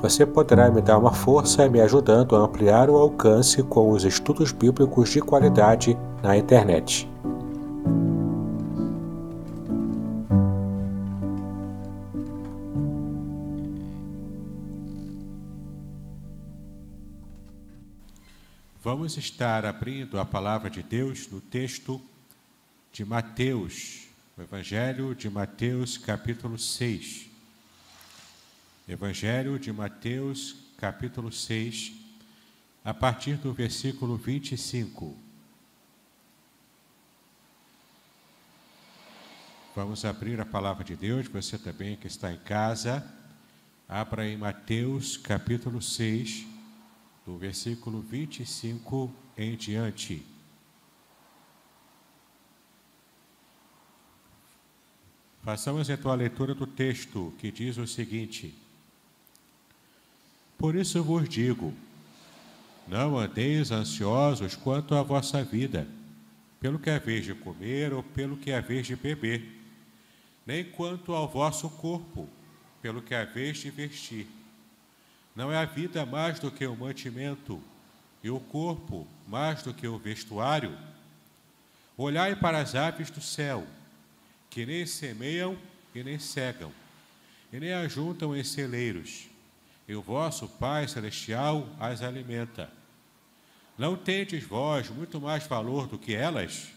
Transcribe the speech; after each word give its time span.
Você 0.00 0.24
poderá 0.24 0.70
me 0.70 0.80
dar 0.80 0.98
uma 0.98 1.12
força 1.12 1.68
me 1.68 1.80
ajudando 1.80 2.36
a 2.36 2.40
ampliar 2.40 2.88
o 2.88 2.96
alcance 2.96 3.62
com 3.62 3.90
os 3.90 4.04
estudos 4.04 4.50
bíblicos 4.50 5.10
de 5.10 5.20
qualidade 5.20 5.96
na 6.22 6.36
internet. 6.36 7.08
Vamos 18.82 19.16
estar 19.16 19.64
abrindo 19.66 20.20
a 20.20 20.24
palavra 20.24 20.70
de 20.70 20.82
Deus 20.82 21.28
no 21.30 21.40
texto 21.40 22.00
de 22.92 23.04
Mateus, 23.04 24.08
o 24.36 24.42
Evangelho 24.42 25.14
de 25.14 25.28
Mateus, 25.28 25.98
capítulo 25.98 26.58
6. 26.58 27.33
Evangelho 28.86 29.58
de 29.58 29.72
Mateus, 29.72 30.56
capítulo 30.76 31.32
6, 31.32 31.94
a 32.84 32.92
partir 32.92 33.38
do 33.38 33.50
versículo 33.50 34.18
25. 34.18 35.16
Vamos 39.74 40.04
abrir 40.04 40.38
a 40.38 40.44
palavra 40.44 40.84
de 40.84 40.94
Deus, 40.94 41.26
você 41.28 41.56
também 41.56 41.96
que 41.96 42.06
está 42.06 42.30
em 42.30 42.36
casa, 42.36 43.10
abra 43.88 44.28
em 44.28 44.36
Mateus, 44.36 45.16
capítulo 45.16 45.80
6, 45.80 46.46
do 47.24 47.38
versículo 47.38 48.02
25 48.02 49.10
em 49.34 49.56
diante. 49.56 50.26
Façamos 55.42 55.88
então 55.88 56.10
a 56.10 56.14
leitura 56.14 56.54
do 56.54 56.66
texto 56.66 57.32
que 57.38 57.50
diz 57.50 57.78
o 57.78 57.86
seguinte: 57.86 58.63
por 60.58 60.74
isso 60.74 60.98
eu 60.98 61.04
vos 61.04 61.28
digo: 61.28 61.74
não 62.86 63.18
andeis 63.18 63.70
ansiosos 63.70 64.54
quanto 64.54 64.94
à 64.94 65.02
vossa 65.02 65.42
vida, 65.42 65.86
pelo 66.60 66.78
que 66.78 66.90
haveis 66.90 67.24
de 67.24 67.34
comer 67.34 67.92
ou 67.92 68.02
pelo 68.02 68.36
que 68.36 68.52
haveis 68.52 68.86
de 68.86 68.94
beber, 68.94 69.42
nem 70.46 70.64
quanto 70.64 71.12
ao 71.12 71.28
vosso 71.28 71.68
corpo, 71.70 72.28
pelo 72.82 73.00
que 73.00 73.14
haveis 73.14 73.58
de 73.58 73.70
vestir. 73.70 74.26
Não 75.34 75.50
é 75.50 75.56
a 75.56 75.64
vida 75.64 76.04
mais 76.04 76.38
do 76.38 76.50
que 76.50 76.66
o 76.66 76.76
mantimento, 76.76 77.60
e 78.22 78.30
o 78.30 78.38
corpo 78.38 79.06
mais 79.26 79.62
do 79.62 79.74
que 79.74 79.86
o 79.86 79.98
vestuário? 79.98 80.76
Olhai 81.96 82.36
para 82.36 82.58
as 82.58 82.74
aves 82.74 83.10
do 83.10 83.20
céu, 83.20 83.66
que 84.50 84.66
nem 84.66 84.86
semeiam 84.86 85.58
e 85.94 86.02
nem 86.02 86.18
cegam, 86.18 86.70
e 87.52 87.58
nem 87.58 87.72
ajuntam 87.72 88.36
em 88.36 88.44
celeiros 88.44 89.33
e 89.86 89.94
o 89.94 90.02
vosso 90.02 90.48
Pai 90.48 90.88
Celestial 90.88 91.68
as 91.78 92.02
alimenta. 92.02 92.70
Não 93.76 93.96
tendes 93.96 94.44
vós 94.44 94.88
muito 94.88 95.20
mais 95.20 95.46
valor 95.46 95.86
do 95.86 95.98
que 95.98 96.14
elas? 96.14 96.68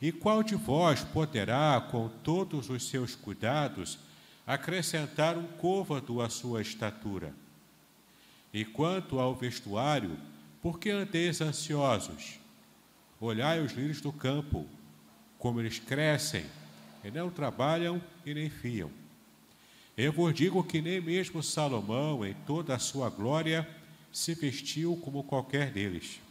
E 0.00 0.10
qual 0.10 0.42
de 0.42 0.54
vós 0.54 1.04
poderá, 1.04 1.80
com 1.90 2.08
todos 2.08 2.70
os 2.70 2.88
seus 2.88 3.14
cuidados, 3.14 3.98
acrescentar 4.46 5.36
um 5.36 5.46
côvado 5.46 6.22
à 6.22 6.30
sua 6.30 6.62
estatura? 6.62 7.34
E 8.52 8.64
quanto 8.64 9.20
ao 9.20 9.34
vestuário, 9.34 10.16
por 10.62 10.78
que 10.78 10.90
andeis 10.90 11.40
ansiosos? 11.40 12.40
Olhai 13.20 13.60
os 13.60 13.72
lírios 13.72 14.00
do 14.00 14.12
campo, 14.12 14.66
como 15.38 15.60
eles 15.60 15.78
crescem, 15.78 16.46
e 17.04 17.10
não 17.10 17.30
trabalham 17.30 18.02
e 18.24 18.32
nem 18.32 18.48
fiam. 18.48 18.99
Eu 20.02 20.14
vos 20.14 20.32
digo 20.32 20.64
que 20.64 20.80
nem 20.80 20.98
mesmo 20.98 21.42
Salomão, 21.42 22.24
em 22.24 22.32
toda 22.46 22.74
a 22.74 22.78
sua 22.78 23.10
glória, 23.10 23.68
se 24.10 24.34
vestiu 24.34 24.96
como 24.96 25.22
qualquer 25.22 25.70
deles. 25.70 26.22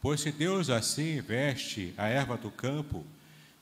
Pois 0.00 0.22
se 0.22 0.32
Deus 0.32 0.70
assim 0.70 1.20
veste 1.20 1.92
a 1.98 2.08
erva 2.08 2.38
do 2.38 2.50
campo, 2.50 3.04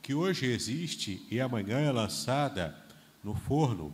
que 0.01 0.13
hoje 0.13 0.45
existe 0.45 1.27
e 1.29 1.41
amanhã 1.41 1.77
é 1.77 1.91
lançada 1.91 2.73
no 3.21 3.35
forno, 3.35 3.91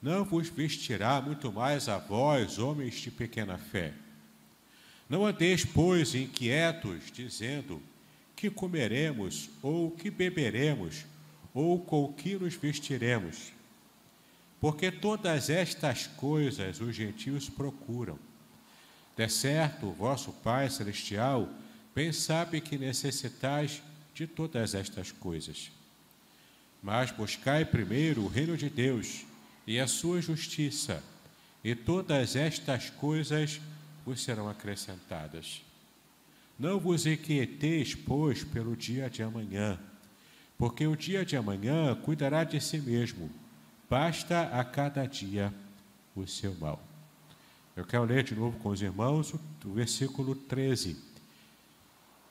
não 0.00 0.24
vos 0.24 0.48
vestirá 0.48 1.20
muito 1.20 1.50
mais 1.50 1.88
a 1.88 1.98
vós, 1.98 2.60
homens 2.60 2.94
de 2.94 3.10
pequena 3.10 3.58
fé. 3.58 3.92
Não 5.08 5.26
andeis, 5.26 5.64
pois, 5.64 6.14
inquietos, 6.14 7.10
dizendo: 7.12 7.82
que 8.36 8.50
comeremos, 8.50 9.50
ou 9.60 9.90
que 9.90 10.12
beberemos, 10.12 11.04
ou 11.52 11.80
com 11.80 12.12
que 12.12 12.36
nos 12.36 12.54
vestiremos? 12.54 13.58
Porque 14.60 14.90
todas 14.90 15.48
estas 15.48 16.06
coisas 16.06 16.80
os 16.80 16.94
gentios 16.94 17.48
procuram. 17.48 18.18
De 19.16 19.28
certo, 19.28 19.86
o 19.86 19.92
vosso 19.92 20.32
Pai 20.32 20.68
Celestial 20.68 21.48
bem 21.94 22.12
sabe 22.12 22.60
que 22.60 22.76
necessitais 22.76 23.82
de 24.14 24.26
todas 24.26 24.74
estas 24.74 25.10
coisas. 25.10 25.72
Mas 26.82 27.10
buscai 27.10 27.64
primeiro 27.64 28.22
o 28.22 28.28
reino 28.28 28.56
de 28.56 28.68
Deus 28.68 29.24
e 29.66 29.80
a 29.80 29.86
sua 29.86 30.20
justiça, 30.20 31.02
e 31.64 31.74
todas 31.74 32.36
estas 32.36 32.90
coisas 32.90 33.60
vos 34.04 34.22
serão 34.22 34.48
acrescentadas. 34.48 35.62
Não 36.58 36.78
vos 36.78 37.06
inquieteis, 37.06 37.94
pois, 37.94 38.44
pelo 38.44 38.76
dia 38.76 39.08
de 39.08 39.22
amanhã, 39.22 39.78
porque 40.58 40.86
o 40.86 40.96
dia 40.96 41.24
de 41.24 41.36
amanhã 41.36 41.94
cuidará 41.94 42.44
de 42.44 42.60
si 42.60 42.78
mesmo 42.78 43.30
basta 43.90 44.42
a 44.52 44.62
cada 44.62 45.04
dia 45.04 45.52
o 46.14 46.24
seu 46.24 46.54
mal. 46.54 46.80
Eu 47.74 47.84
quero 47.84 48.04
ler 48.04 48.22
de 48.22 48.36
novo 48.36 48.56
com 48.60 48.68
os 48.68 48.80
irmãos 48.80 49.34
o 49.34 49.72
versículo 49.72 50.36
13, 50.36 50.96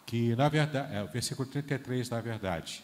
que 0.05 0.33
na 0.37 0.47
verdade, 0.47 0.95
é 0.95 1.03
o 1.03 1.07
versículo 1.07 1.49
33, 1.49 2.09
na 2.09 2.21
verdade, 2.21 2.81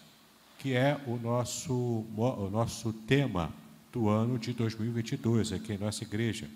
que 0.60 0.74
é 0.74 1.00
o 1.08 1.16
nosso, 1.16 1.74
o 1.74 2.50
nosso 2.52 2.92
tema 2.92 3.54
do 3.94 4.10
ano 4.10 4.38
de 4.38 4.52
2022 4.52 5.54
aqui 5.54 5.74
em 5.74 5.78
nossa 5.78 6.04
igreja. 6.04 6.50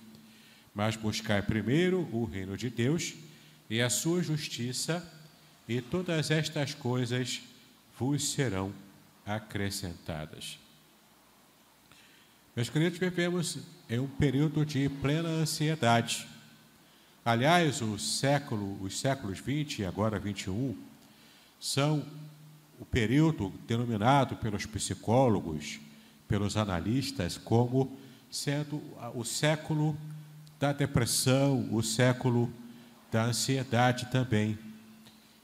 Mas 0.76 0.98
buscar 0.98 1.44
primeiro 1.44 2.02
o 2.12 2.26
reino 2.26 2.58
de 2.58 2.70
Deus 2.70 3.16
e 3.70 3.82
a 3.82 3.90
sua 3.90 4.22
justiça, 4.22 5.08
e 5.68 5.80
todas 5.80 6.32
estas 6.32 6.74
coisas 6.74 7.42
vos 7.98 8.32
serão 8.32 8.74
acrescentadas. 9.26 10.60
Meus 12.60 12.68
queridos, 12.68 13.00
vivemos 13.00 13.58
em 13.90 14.00
um 14.00 14.08
período 14.08 14.66
de 14.66 14.90
plena 14.90 15.30
ansiedade. 15.30 16.28
Aliás, 17.24 17.82
o 17.82 17.98
século, 17.98 18.78
os 18.84 19.00
séculos 19.00 19.40
20 19.40 19.80
e 19.80 19.86
agora 19.86 20.20
21 20.20 20.76
são 21.58 22.06
o 22.78 22.84
período 22.84 23.54
denominado 23.66 24.36
pelos 24.36 24.66
psicólogos, 24.66 25.80
pelos 26.28 26.58
analistas, 26.58 27.38
como 27.38 27.98
sendo 28.30 28.84
o 29.16 29.24
século 29.24 29.98
da 30.60 30.74
depressão, 30.74 31.74
o 31.74 31.82
século 31.82 32.52
da 33.10 33.24
ansiedade 33.24 34.08
também. 34.12 34.60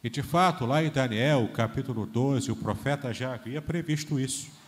E 0.03 0.09
de 0.09 0.21
fato, 0.21 0.65
lá 0.65 0.83
em 0.83 0.89
Daniel, 0.89 1.49
capítulo 1.53 2.05
12, 2.05 2.51
o 2.51 2.57
profeta 2.57 3.13
já 3.13 3.35
havia 3.35 3.61
previsto 3.61 4.19
isso. 4.19 4.64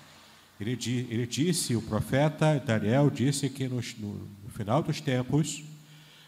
Ele, 0.59 0.77
ele 1.09 1.27
disse, 1.27 1.75
o 1.75 1.81
profeta 1.81 2.61
Daniel 2.65 3.09
disse 3.09 3.49
que 3.49 3.67
no, 3.67 3.81
no, 3.99 4.13
no 4.43 4.49
final 4.49 4.81
dos 4.81 4.99
tempos 4.99 5.63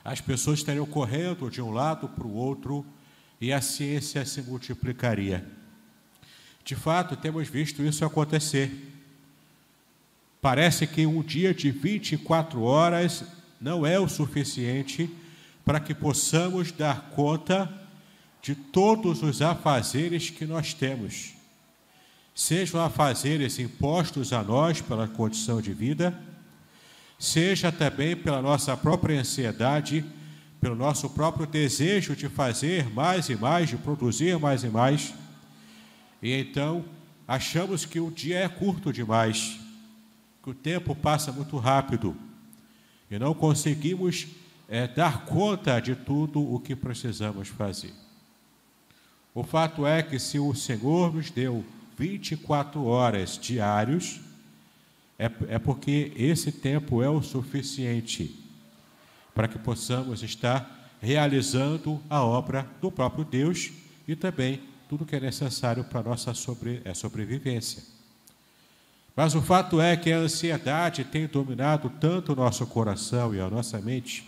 as 0.04 0.22
pessoas 0.22 0.60
estariam 0.60 0.86
correndo 0.86 1.50
de 1.50 1.62
um 1.62 1.72
lado 1.72 2.08
para 2.10 2.26
o 2.26 2.34
outro, 2.34 2.86
e 3.42 3.54
a 3.54 3.62
ciência 3.62 4.26
se 4.26 4.42
multiplicaria. 4.42 5.46
De 6.64 6.76
fato, 6.76 7.16
temos 7.16 7.48
visto 7.48 7.81
isso 7.81 8.04
acontecer. 8.04 8.72
Parece 10.42 10.86
que 10.86 11.06
um 11.06 11.22
dia 11.22 11.54
de 11.54 11.72
24 11.72 12.62
horas 12.62 13.24
não 13.60 13.86
é 13.86 14.00
o 14.00 14.10
suficiente 14.10 15.10
para 15.66 15.80
que 15.80 15.94
possamos 15.94 16.72
dar 16.72 17.12
conta 17.12 17.72
de 18.42 18.56
todos 18.56 19.22
os 19.22 19.42
afazeres 19.42 20.30
que 20.30 20.46
nós 20.46 20.74
temos. 20.74 21.34
Sejam 22.40 22.80
afazeres 22.80 23.60
impostos 23.60 24.32
a 24.32 24.42
nós 24.42 24.80
pela 24.80 25.10
condição 25.10 25.62
de 25.62 25.74
vida, 25.74 26.18
seja 27.20 27.70
também 27.70 28.16
pela 28.16 28.42
nossa 28.42 28.78
própria 28.78 29.20
ansiedade, 29.20 30.06
pelo 30.62 30.74
nosso 30.74 31.10
próprio 31.10 31.46
desejo 31.46 32.16
de 32.16 32.30
fazer 32.30 32.90
mais 32.92 33.28
e 33.28 33.36
mais, 33.36 33.68
de 33.68 33.76
produzir 33.76 34.40
mais 34.40 34.64
e 34.64 34.70
mais. 34.70 35.14
E 36.24 36.32
então 36.32 36.86
achamos 37.28 37.84
que 37.84 38.00
o 38.00 38.10
dia 38.10 38.40
é 38.40 38.48
curto 38.48 38.94
demais, 38.94 39.60
que 40.42 40.50
o 40.50 40.54
tempo 40.54 40.96
passa 40.96 41.34
muito 41.34 41.58
rápido 41.58 42.16
e 43.12 43.20
não 43.20 43.34
conseguimos 43.34 44.28
é, 44.70 44.88
dar 44.88 45.26
conta 45.26 45.78
de 45.82 45.94
tudo 45.94 46.40
o 46.40 46.58
que 46.58 46.74
precisamos 46.74 47.50
fazer. 47.50 47.94
O 49.36 49.44
fato 49.44 49.86
é 49.86 50.02
que 50.02 50.18
se 50.18 50.40
o 50.40 50.56
Senhor 50.56 51.14
nos 51.14 51.30
deu 51.30 51.66
24 52.00 52.86
horas 52.86 53.38
diários, 53.38 54.22
é, 55.19 55.30
é 55.50 55.60
porque 55.60 56.13
esse 56.16 56.50
tempo 56.50 57.04
é 57.04 57.10
o 57.10 57.22
suficiente 57.22 58.34
para 59.36 59.50
que 59.50 59.60
possamos 59.60 60.24
estar 60.24 60.96
realizando 61.01 62.01
a 62.10 62.24
obra 62.24 62.66
do 62.80 62.90
próprio 62.90 63.25
Deus 63.25 63.72
e 64.07 64.16
também 64.16 64.62
tudo 64.88 65.06
que 65.06 65.18
é 65.18 65.19
necessário 65.19 65.84
para 65.84 66.00
a 66.00 66.04
nossa 66.04 66.34
sobre, 66.34 66.81
é, 66.86 66.94
sobrevivência. 66.94 67.84
Mas 69.13 69.36
o 69.36 69.42
fato 69.42 69.81
é 69.81 69.98
que 69.98 70.10
a 70.10 70.19
ansiedade 70.19 71.04
tem 71.04 71.28
dominado 71.28 71.90
tanto 72.00 72.31
o 72.31 72.36
nosso 72.36 72.66
coração 72.66 73.36
e 73.36 73.42
a 73.42 73.50
nossa 73.50 73.81
mente, 73.81 74.25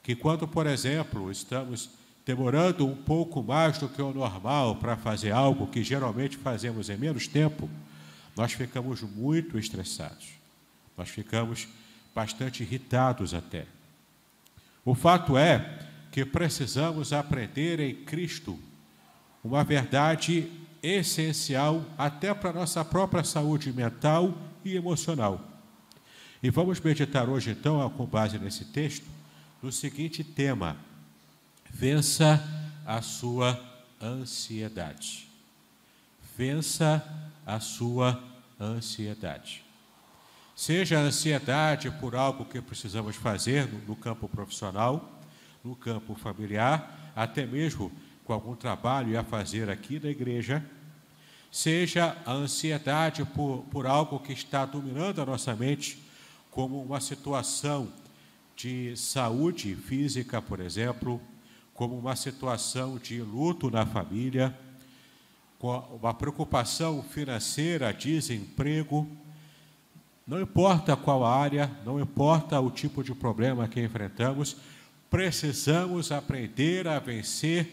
que 0.00 0.14
quando, 0.14 0.46
por 0.46 0.68
exemplo, 0.68 1.28
estamos 1.32 1.90
demorando 2.28 2.86
um 2.86 2.94
pouco 2.94 3.42
mais 3.42 3.78
do 3.78 3.88
que 3.88 4.02
o 4.02 4.12
normal 4.12 4.76
para 4.76 4.98
fazer 4.98 5.30
algo 5.30 5.66
que 5.66 5.82
geralmente 5.82 6.36
fazemos 6.36 6.90
em 6.90 6.96
menos 6.98 7.26
tempo, 7.26 7.70
nós 8.36 8.52
ficamos 8.52 9.00
muito 9.00 9.58
estressados. 9.58 10.28
Nós 10.94 11.08
ficamos 11.08 11.66
bastante 12.14 12.62
irritados 12.62 13.32
até. 13.32 13.64
O 14.84 14.94
fato 14.94 15.38
é 15.38 15.78
que 16.12 16.22
precisamos 16.22 17.14
aprender 17.14 17.80
em 17.80 17.94
Cristo 17.94 18.58
uma 19.42 19.64
verdade 19.64 20.52
essencial 20.82 21.82
até 21.96 22.34
para 22.34 22.50
a 22.50 22.52
nossa 22.52 22.84
própria 22.84 23.24
saúde 23.24 23.72
mental 23.72 24.36
e 24.62 24.76
emocional. 24.76 25.42
E 26.42 26.50
vamos 26.50 26.78
meditar 26.78 27.26
hoje, 27.26 27.52
então, 27.52 27.88
com 27.88 28.04
base 28.04 28.38
nesse 28.38 28.66
texto, 28.66 29.06
no 29.62 29.72
seguinte 29.72 30.22
tema: 30.22 30.76
Vença 31.70 32.42
a 32.86 33.02
sua 33.02 33.60
ansiedade. 34.00 35.28
Vença 36.36 37.04
a 37.46 37.60
sua 37.60 38.22
ansiedade. 38.60 39.64
Seja 40.54 40.98
a 40.98 41.02
ansiedade 41.02 41.90
por 41.90 42.16
algo 42.16 42.44
que 42.44 42.60
precisamos 42.60 43.16
fazer 43.16 43.68
no, 43.86 43.94
campo 43.94 44.28
profissional, 44.28 45.20
no 45.64 45.76
campo 45.76 46.14
familiar, 46.14 47.12
até 47.14 47.46
mesmo 47.46 47.92
com 48.24 48.32
algum 48.32 48.56
trabalho 48.56 49.18
a 49.18 49.22
fazer 49.22 49.70
aqui 49.70 50.00
na 50.00 50.08
igreja, 50.08 50.64
seja 51.50 52.16
a 52.26 52.32
ansiedade 52.32 53.24
por, 53.24 53.64
por 53.70 53.86
algo 53.86 54.18
que 54.18 54.32
está 54.32 54.66
dominando 54.66 55.22
a 55.22 55.26
nossa 55.26 55.54
mente, 55.54 56.02
como 56.50 56.82
uma 56.82 57.00
situação 57.00 57.92
de 58.56 58.96
saúde 58.96 59.76
física, 59.76 60.42
por 60.42 60.60
exemplo, 60.60 61.20
como 61.78 61.96
uma 61.96 62.16
situação 62.16 62.98
de 62.98 63.22
luto 63.22 63.70
na 63.70 63.86
família, 63.86 64.52
uma 65.62 66.12
preocupação 66.12 67.04
financeira, 67.04 67.92
desemprego, 67.92 69.06
não 70.26 70.40
importa 70.40 70.96
qual 70.96 71.24
área, 71.24 71.70
não 71.86 72.00
importa 72.00 72.58
o 72.58 72.68
tipo 72.68 73.04
de 73.04 73.14
problema 73.14 73.68
que 73.68 73.80
enfrentamos, 73.80 74.56
precisamos 75.08 76.10
aprender 76.10 76.88
a 76.88 76.98
vencer 76.98 77.72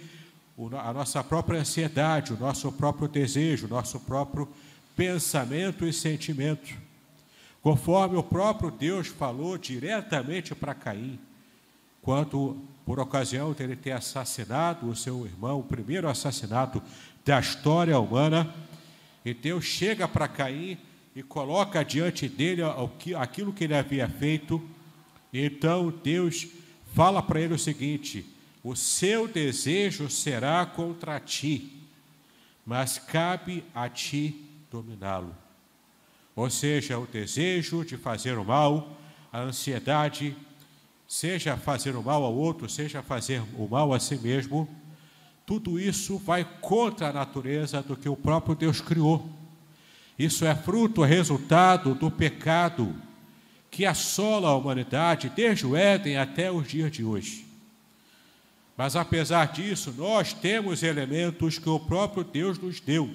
a 0.83 0.93
nossa 0.93 1.23
própria 1.23 1.61
ansiedade, 1.61 2.31
o 2.31 2.37
nosso 2.37 2.71
próprio 2.71 3.07
desejo, 3.07 3.65
o 3.65 3.69
nosso 3.69 3.99
próprio 4.01 4.47
pensamento 4.95 5.83
e 5.83 5.91
sentimento. 5.91 6.77
Conforme 7.59 8.17
o 8.17 8.23
próprio 8.23 8.69
Deus 8.69 9.07
falou 9.07 9.57
diretamente 9.57 10.53
para 10.53 10.75
Caim, 10.75 11.19
quando 12.03 12.74
por 12.85 12.99
ocasião 12.99 13.51
dele 13.51 13.75
ter 13.75 13.91
assassinado 13.91 14.87
o 14.87 14.95
seu 14.95 15.25
irmão, 15.25 15.59
o 15.59 15.63
primeiro 15.63 16.07
assassinato 16.07 16.81
da 17.25 17.39
história 17.39 17.99
humana, 17.99 18.53
e 19.25 19.33
Deus 19.33 19.65
chega 19.65 20.07
para 20.07 20.27
Caim 20.27 20.77
e 21.15 21.23
coloca 21.23 21.83
diante 21.83 22.29
dele 22.29 22.61
aquilo 23.17 23.51
que 23.51 23.63
ele 23.63 23.73
havia 23.73 24.07
feito. 24.07 24.61
Então 25.33 25.91
Deus 26.03 26.47
fala 26.93 27.23
para 27.23 27.41
ele 27.41 27.55
o 27.55 27.59
seguinte: 27.59 28.23
o 28.63 28.75
seu 28.75 29.27
desejo 29.27 30.09
será 30.09 30.63
contra 30.65 31.19
ti, 31.19 31.81
mas 32.63 32.99
cabe 32.99 33.63
a 33.73 33.89
ti 33.89 34.47
dominá-lo. 34.69 35.35
Ou 36.35 36.49
seja, 36.49 36.99
o 36.99 37.07
desejo 37.07 37.83
de 37.83 37.97
fazer 37.97 38.37
o 38.37 38.45
mal, 38.45 38.95
a 39.31 39.39
ansiedade, 39.39 40.35
seja 41.07 41.55
fazer 41.57 41.95
o 41.95 42.03
mal 42.03 42.23
ao 42.23 42.33
outro, 42.33 42.69
seja 42.69 43.03
fazer 43.03 43.41
o 43.57 43.67
mal 43.67 43.93
a 43.93 43.99
si 43.99 44.17
mesmo, 44.17 44.67
tudo 45.45 45.79
isso 45.79 46.17
vai 46.17 46.43
contra 46.59 47.09
a 47.09 47.13
natureza 47.13 47.81
do 47.81 47.95
que 47.95 48.09
o 48.09 48.15
próprio 48.15 48.55
Deus 48.55 48.81
criou. 48.81 49.29
Isso 50.17 50.45
é 50.45 50.55
fruto, 50.55 51.03
resultado 51.03 51.93
do 51.93 52.09
pecado 52.09 52.95
que 53.69 53.85
assola 53.85 54.49
a 54.49 54.55
humanidade 54.55 55.29
desde 55.35 55.65
o 55.65 55.75
Éden 55.75 56.17
até 56.17 56.49
os 56.49 56.67
dias 56.67 56.91
de 56.91 57.03
hoje. 57.03 57.45
Mas 58.77 58.95
apesar 58.95 59.51
disso, 59.51 59.93
nós 59.97 60.33
temos 60.33 60.81
elementos 60.81 61.59
que 61.59 61.69
o 61.69 61.79
próprio 61.79 62.23
Deus 62.23 62.57
nos 62.57 62.79
deu: 62.79 63.13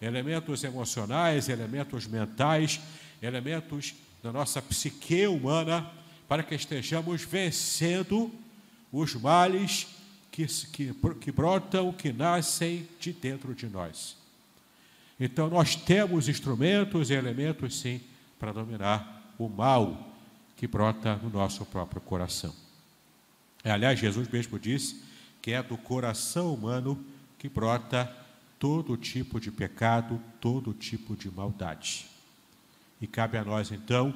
elementos 0.00 0.64
emocionais, 0.64 1.48
elementos 1.48 2.06
mentais, 2.06 2.80
elementos 3.22 3.94
da 4.22 4.32
nossa 4.32 4.60
psique 4.60 5.26
humana 5.26 5.90
para 6.28 6.42
que 6.42 6.54
estejamos 6.54 7.22
vencendo 7.22 8.32
os 8.92 9.14
males 9.14 9.86
que, 10.30 10.46
que, 10.46 10.94
que 11.20 11.32
brotam, 11.32 11.92
que 11.92 12.12
nascem 12.12 12.88
de 12.98 13.12
dentro 13.12 13.54
de 13.54 13.66
nós. 13.66 14.16
Então, 15.18 15.48
nós 15.48 15.76
temos 15.76 16.28
instrumentos 16.28 17.10
e 17.10 17.14
elementos, 17.14 17.80
sim, 17.80 18.00
para 18.38 18.52
dominar 18.52 19.32
o 19.38 19.48
mal 19.48 20.12
que 20.56 20.66
brota 20.66 21.16
no 21.16 21.30
nosso 21.30 21.64
próprio 21.64 22.00
coração. 22.00 22.54
Aliás, 23.62 23.98
Jesus 23.98 24.28
mesmo 24.28 24.58
disse 24.58 25.02
que 25.40 25.52
é 25.52 25.62
do 25.62 25.76
coração 25.76 26.52
humano 26.52 27.04
que 27.38 27.48
brota 27.48 28.10
todo 28.58 28.96
tipo 28.96 29.38
de 29.38 29.50
pecado, 29.50 30.20
todo 30.40 30.72
tipo 30.72 31.16
de 31.16 31.30
maldade. 31.30 32.06
E 33.00 33.06
cabe 33.06 33.36
a 33.36 33.44
nós, 33.44 33.70
então, 33.70 34.14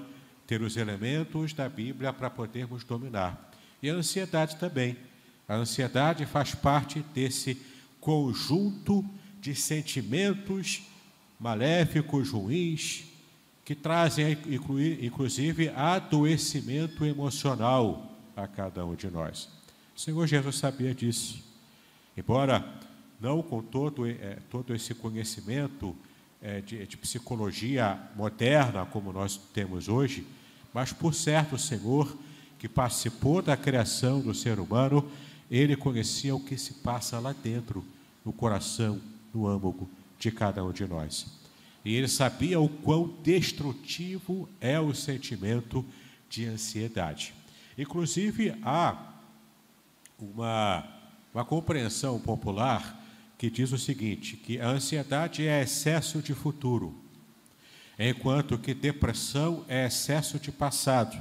ter 0.48 0.62
os 0.62 0.78
elementos 0.78 1.52
da 1.52 1.68
Bíblia 1.68 2.10
para 2.10 2.30
podermos 2.30 2.82
dominar. 2.82 3.52
E 3.82 3.90
a 3.90 3.94
ansiedade 3.94 4.56
também. 4.56 4.96
A 5.46 5.54
ansiedade 5.54 6.24
faz 6.24 6.54
parte 6.54 7.04
desse 7.14 7.60
conjunto 8.00 9.04
de 9.42 9.54
sentimentos 9.54 10.82
maléficos, 11.38 12.30
ruins, 12.30 13.04
que 13.62 13.74
trazem, 13.74 14.38
inclusive, 15.02 15.68
adoecimento 15.68 17.04
emocional 17.04 18.10
a 18.34 18.48
cada 18.48 18.86
um 18.86 18.94
de 18.94 19.10
nós. 19.10 19.50
O 19.94 20.00
Senhor 20.00 20.26
Jesus 20.26 20.56
sabia 20.56 20.94
disso. 20.94 21.44
Embora 22.16 22.64
não 23.20 23.42
com 23.42 23.62
todo, 23.62 24.06
é, 24.06 24.38
todo 24.48 24.74
esse 24.74 24.94
conhecimento 24.94 25.94
é, 26.40 26.60
de, 26.60 26.86
de 26.86 26.96
psicologia 26.96 27.98
moderna 28.14 28.86
como 28.86 29.12
nós 29.12 29.36
temos 29.52 29.88
hoje, 29.88 30.26
mas 30.72 30.92
por 30.92 31.14
certo 31.14 31.56
o 31.56 31.58
Senhor, 31.58 32.16
que 32.58 32.68
participou 32.68 33.40
da 33.40 33.56
criação 33.56 34.20
do 34.20 34.34
ser 34.34 34.58
humano, 34.58 35.08
ele 35.50 35.76
conhecia 35.76 36.34
o 36.34 36.40
que 36.40 36.58
se 36.58 36.74
passa 36.74 37.18
lá 37.18 37.32
dentro, 37.32 37.84
no 38.24 38.32
coração, 38.32 39.00
no 39.32 39.46
âmago 39.46 39.88
de 40.18 40.30
cada 40.30 40.64
um 40.64 40.72
de 40.72 40.86
nós. 40.86 41.26
E 41.84 41.94
ele 41.94 42.08
sabia 42.08 42.60
o 42.60 42.68
quão 42.68 43.14
destrutivo 43.22 44.48
é 44.60 44.78
o 44.78 44.92
sentimento 44.92 45.84
de 46.28 46.44
ansiedade. 46.46 47.32
Inclusive, 47.78 48.54
há 48.62 49.14
uma, 50.18 50.84
uma 51.32 51.44
compreensão 51.44 52.18
popular 52.18 53.00
que 53.38 53.48
diz 53.48 53.70
o 53.72 53.78
seguinte: 53.78 54.36
que 54.36 54.60
a 54.60 54.68
ansiedade 54.68 55.46
é 55.46 55.62
excesso 55.62 56.20
de 56.20 56.34
futuro, 56.34 56.94
enquanto 57.96 58.58
que 58.58 58.74
depressão 58.74 59.64
é 59.68 59.86
excesso 59.86 60.38
de 60.38 60.50
passado. 60.50 61.16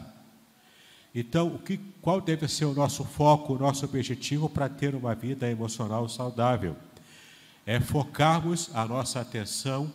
Então, 1.13 1.47
o 1.47 1.59
que, 1.59 1.77
qual 2.01 2.19
deve 2.19 2.47
ser 2.47 2.65
o 2.65 2.73
nosso 2.73 3.03
foco, 3.03 3.53
o 3.53 3.59
nosso 3.59 3.85
objetivo 3.85 4.49
para 4.49 4.67
ter 4.67 4.93
uma 4.93 5.15
vida 5.15 5.49
emocional 5.49 6.09
saudável? 6.09 6.75
É 7.65 7.79
focarmos 7.79 8.69
a 8.73 8.85
nossa 8.85 9.21
atenção 9.21 9.91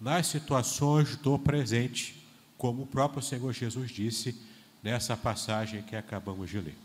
nas 0.00 0.26
situações 0.26 1.16
do 1.16 1.38
presente, 1.38 2.26
como 2.58 2.82
o 2.82 2.86
próprio 2.86 3.22
Senhor 3.22 3.52
Jesus 3.52 3.90
disse 3.90 4.40
nessa 4.82 5.16
passagem 5.16 5.82
que 5.82 5.96
acabamos 5.96 6.50
de 6.50 6.60
ler. 6.60 6.76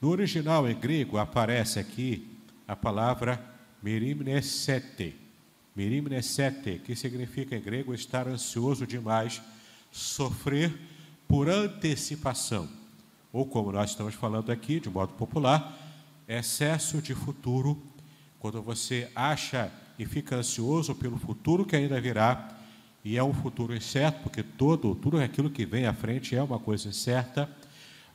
No 0.00 0.08
original 0.08 0.68
em 0.68 0.74
grego 0.74 1.18
aparece 1.18 1.78
aqui 1.78 2.28
a 2.66 2.76
palavra 2.76 3.42
merimnesete, 3.82 5.14
merimnesete, 5.74 6.80
que 6.84 6.94
significa 6.94 7.56
em 7.56 7.60
grego 7.60 7.94
estar 7.94 8.28
ansioso 8.28 8.86
demais, 8.86 9.40
sofrer 9.90 10.72
por 11.26 11.48
antecipação, 11.48 12.68
ou 13.32 13.46
como 13.46 13.72
nós 13.72 13.90
estamos 13.90 14.14
falando 14.14 14.50
aqui, 14.50 14.80
de 14.80 14.90
modo 14.90 15.12
popular, 15.14 15.78
excesso 16.28 17.00
de 17.00 17.14
futuro, 17.14 17.80
quando 18.38 18.62
você 18.62 19.10
acha 19.14 19.70
e 19.98 20.06
fica 20.06 20.36
ansioso 20.36 20.94
pelo 20.94 21.18
futuro 21.18 21.64
que 21.64 21.76
ainda 21.76 22.00
virá, 22.00 22.56
e 23.04 23.16
é 23.16 23.24
um 23.24 23.32
futuro 23.32 23.74
incerto, 23.74 24.22
porque 24.22 24.42
todo, 24.42 24.94
tudo 24.94 25.18
aquilo 25.18 25.50
que 25.50 25.64
vem 25.64 25.86
à 25.86 25.94
frente 25.94 26.36
é 26.36 26.42
uma 26.42 26.58
coisa 26.58 26.88
incerta, 26.88 27.48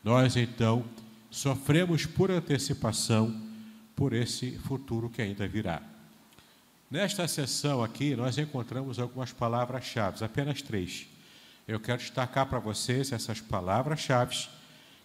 nós 0.03 0.35
então 0.35 0.85
sofremos 1.29 2.05
por 2.05 2.29
antecipação 2.29 3.41
por 3.95 4.13
esse 4.13 4.57
futuro 4.59 5.09
que 5.09 5.21
ainda 5.21 5.47
virá. 5.47 5.81
Nesta 6.89 7.27
sessão 7.27 7.83
aqui, 7.83 8.15
nós 8.15 8.37
encontramos 8.37 8.99
algumas 8.99 9.31
palavras-chave, 9.31 10.23
apenas 10.23 10.61
três. 10.61 11.07
Eu 11.67 11.79
quero 11.79 11.97
destacar 11.97 12.45
para 12.45 12.59
vocês 12.59 13.11
essas 13.11 13.41
palavras-chave 13.41 14.47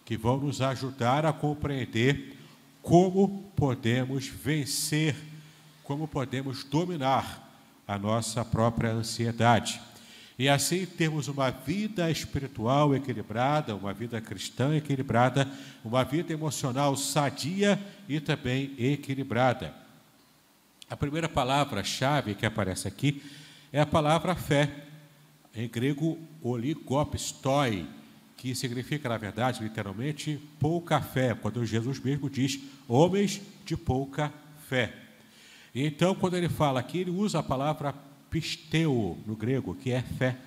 que 0.05 0.15
vão 0.15 0.37
nos 0.37 0.61
ajudar 0.61 1.25
a 1.25 1.33
compreender 1.33 2.37
como 2.81 3.51
podemos 3.55 4.27
vencer, 4.27 5.15
como 5.83 6.07
podemos 6.07 6.63
dominar 6.63 7.49
a 7.87 7.97
nossa 7.97 8.45
própria 8.45 8.91
ansiedade. 8.91 9.81
E 10.41 10.49
assim 10.49 10.87
termos 10.87 11.27
uma 11.27 11.51
vida 11.51 12.09
espiritual 12.09 12.95
equilibrada, 12.95 13.75
uma 13.75 13.93
vida 13.93 14.19
cristã 14.19 14.75
equilibrada, 14.75 15.47
uma 15.85 16.03
vida 16.03 16.33
emocional 16.33 16.97
sadia 16.97 17.79
e 18.09 18.19
também 18.19 18.73
equilibrada. 18.75 19.71
A 20.89 20.97
primeira 20.97 21.29
palavra-chave 21.29 22.33
que 22.33 22.43
aparece 22.43 22.87
aqui 22.87 23.21
é 23.71 23.79
a 23.81 23.85
palavra 23.85 24.33
fé, 24.33 24.85
em 25.55 25.69
grego 25.69 26.17
oligopstoi, 26.41 27.85
que 28.35 28.55
significa, 28.55 29.07
na 29.07 29.17
verdade, 29.17 29.63
literalmente, 29.63 30.41
pouca 30.59 30.99
fé, 30.99 31.35
quando 31.35 31.63
Jesus 31.63 31.99
mesmo 31.99 32.27
diz 32.27 32.59
homens 32.87 33.39
de 33.63 33.77
pouca 33.77 34.33
fé. 34.67 34.91
Então, 35.75 36.15
quando 36.15 36.35
ele 36.35 36.49
fala 36.49 36.79
aqui, 36.79 36.97
ele 36.97 37.11
usa 37.11 37.37
a 37.37 37.43
palavra 37.43 37.93
pisteu 38.31 39.19
no 39.27 39.35
grego, 39.35 39.75
que 39.75 39.91
é 39.91 40.01
fé. 40.01 40.37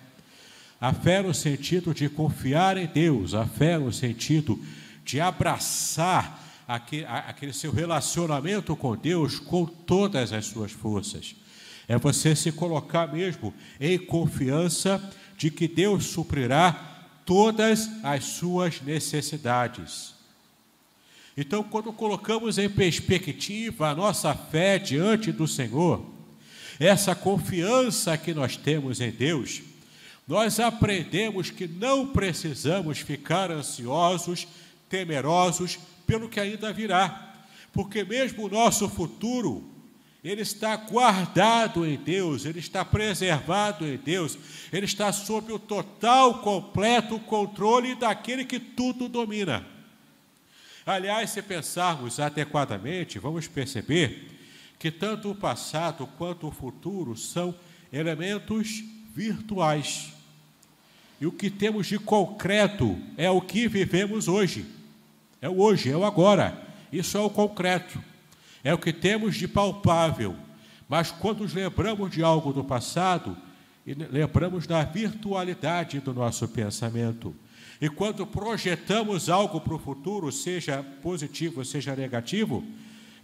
A 0.81 0.93
fé 0.93 1.23
no 1.23 1.35
sentido 1.35 1.95
de 1.95 2.09
confiar 2.09 2.77
em 2.79 2.87
Deus, 2.87 3.35
a 3.35 3.47
fé 3.47 3.79
no 3.79 3.93
sentido 3.93 4.59
de 5.05 5.21
abraçar 5.21 6.43
aquele, 6.67 7.53
seu 7.53 7.71
relacionamento 7.71 8.75
com 8.75 8.97
Deus 8.97 9.39
com 9.39 9.67
todas 9.67 10.33
as 10.33 10.47
suas 10.47 10.73
forças. 10.73 11.37
É 11.87 11.99
você 11.99 12.35
se 12.35 12.51
colocar 12.51 13.13
mesmo 13.13 13.53
em 13.79 13.99
confiança 13.99 15.13
de 15.37 15.51
que 15.51 15.69
Deus 15.69 16.07
suprirá 16.07 16.73
todas 17.27 17.91
as 18.03 18.25
suas 18.25 18.81
necessidades. 18.81 20.15
Então, 21.37 21.63
quando 21.63 21.93
colocamos 21.93 22.57
em 22.59 22.71
perspectiva 22.71 23.91
a 23.91 23.95
nossa 23.95 24.35
fé 24.35 24.79
diante 24.79 25.33
do 25.33 25.47
Senhor, 25.47 26.14
essa 26.79 27.15
confiança 27.15 28.17
que 28.17 28.35
nós 28.35 28.57
temos 28.57 29.01
em 29.01 29.11
Deus, 29.11 29.63
nós 30.27 30.59
aprendemos 30.59 31.51
que 31.51 31.67
não 31.67 32.09
precisamos 32.09 32.99
ficar 32.99 33.51
ansiosos, 33.51 34.47
temerosos 34.89 35.79
pelo 36.07 36.29
que 36.29 36.41
ainda 36.41 36.73
virá, 36.73 37.35
porque 37.73 38.05
mesmo 38.05 38.45
o 38.45 38.49
nosso 38.49 38.89
futuro 38.89 39.71
ele 40.25 40.41
está 40.41 40.75
guardado 40.75 41.85
em 41.85 41.99
Deus, 41.99 42.47
ele 42.47 42.59
está 42.59 42.83
preservado 42.83 43.87
em 43.87 43.99
Deus, 43.99 44.39
ele 44.73 44.87
está 44.87 45.13
sob 45.13 45.53
o 45.53 45.59
total, 45.59 46.41
completo 46.41 47.19
controle 47.21 47.95
daquele 47.95 48.47
que 48.47 48.59
tudo 48.59 49.07
domina. 49.07 49.67
Aliás, 50.87 51.31
se 51.31 51.43
pensarmos 51.43 52.19
adequadamente, 52.19 53.19
vamos 53.19 53.47
perceber 53.47 54.34
que 54.85 54.91
tanto 54.91 55.31
o 55.31 55.35
passado 55.35 56.07
quanto 56.19 56.47
o 56.47 56.51
futuro 56.51 57.17
são 57.17 57.55
elementos 57.91 58.85
virtuais. 59.15 60.13
E 61.19 61.25
o 61.25 61.33
que 61.33 61.49
temos 61.49 61.87
de 61.87 61.99
concreto 61.99 62.95
é 63.17 63.31
o 63.31 63.41
que 63.41 63.67
vivemos 63.67 64.29
hoje. 64.29 64.67
É 65.41 65.49
o 65.49 65.59
hoje, 65.59 65.91
é 65.91 65.97
o 65.97 66.05
agora. 66.05 66.63
Isso 66.93 67.17
é 67.17 67.21
o 67.23 67.31
concreto 67.31 67.99
é 68.63 68.75
o 68.75 68.79
que 68.79 68.93
temos 68.93 69.37
de 69.37 69.49
palpável. 69.49 70.37
Mas 70.87 71.11
quando 71.11 71.41
nos 71.41 71.55
lembramos 71.55 72.11
de 72.11 72.23
algo 72.23 72.53
do 72.53 72.63
passado, 72.63 73.35
lembramos 73.87 74.67
da 74.67 74.85
virtualidade 74.85 75.99
do 76.01 76.13
nosso 76.13 76.47
pensamento. 76.47 77.35
E 77.81 77.89
quando 77.89 78.27
projetamos 78.27 79.31
algo 79.31 79.63
para 79.63 79.75
o 79.75 79.79
futuro, 79.79 80.31
seja 80.31 80.83
positivo, 81.03 81.65
seja 81.65 81.97
negativo, 81.97 82.63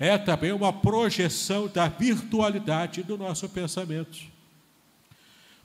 é 0.01 0.17
também 0.17 0.51
uma 0.51 0.73
projeção 0.73 1.69
da 1.69 1.87
virtualidade 1.87 3.03
do 3.03 3.19
nosso 3.19 3.47
pensamento. 3.51 4.19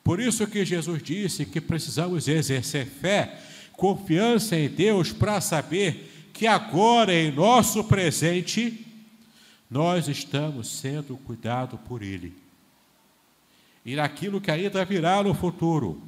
Por 0.03 0.19
isso 0.19 0.45
que 0.45 0.65
Jesus 0.65 1.01
disse 1.01 1.45
que 1.45 1.61
precisamos 1.61 2.27
exercer 2.27 2.85
fé, 2.85 3.39
confiança 3.71 4.57
em 4.57 4.67
Deus 4.67 5.13
para 5.13 5.39
saber 5.39 6.29
que 6.33 6.45
agora 6.45 7.13
em 7.13 7.31
nosso 7.31 7.81
presente 7.85 8.85
nós 9.71 10.09
estamos 10.09 10.67
sendo 10.67 11.15
cuidados 11.15 11.79
por 11.87 12.03
Ele. 12.03 12.35
E 13.85 13.95
naquilo 13.95 14.41
que 14.41 14.51
ainda 14.51 14.83
virá 14.83 15.23
no 15.23 15.33
futuro, 15.33 16.03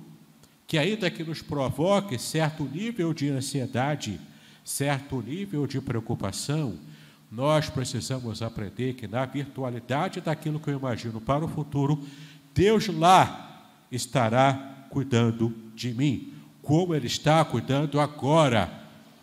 que 0.67 0.77
ainda 0.77 1.09
que 1.09 1.23
nos 1.23 1.41
provoque 1.41 2.19
certo 2.19 2.65
nível 2.65 3.13
de 3.13 3.29
ansiedade, 3.29 4.19
certo 4.65 5.21
nível 5.21 5.65
de 5.65 5.79
preocupação, 5.79 6.77
nós 7.31 7.69
precisamos 7.69 8.41
aprender 8.41 8.93
que 8.93 9.07
na 9.07 9.25
virtualidade 9.25 10.21
daquilo 10.21 10.59
que 10.59 10.69
eu 10.69 10.77
imagino 10.77 11.19
para 11.19 11.43
o 11.43 11.47
futuro, 11.47 12.01
Deus 12.53 12.87
lá 12.87 13.69
estará 13.91 14.87
cuidando 14.89 15.53
de 15.75 15.93
mim, 15.93 16.33
como 16.61 16.95
Ele 16.95 17.07
está 17.07 17.43
cuidando 17.43 17.99
agora, 17.99 18.71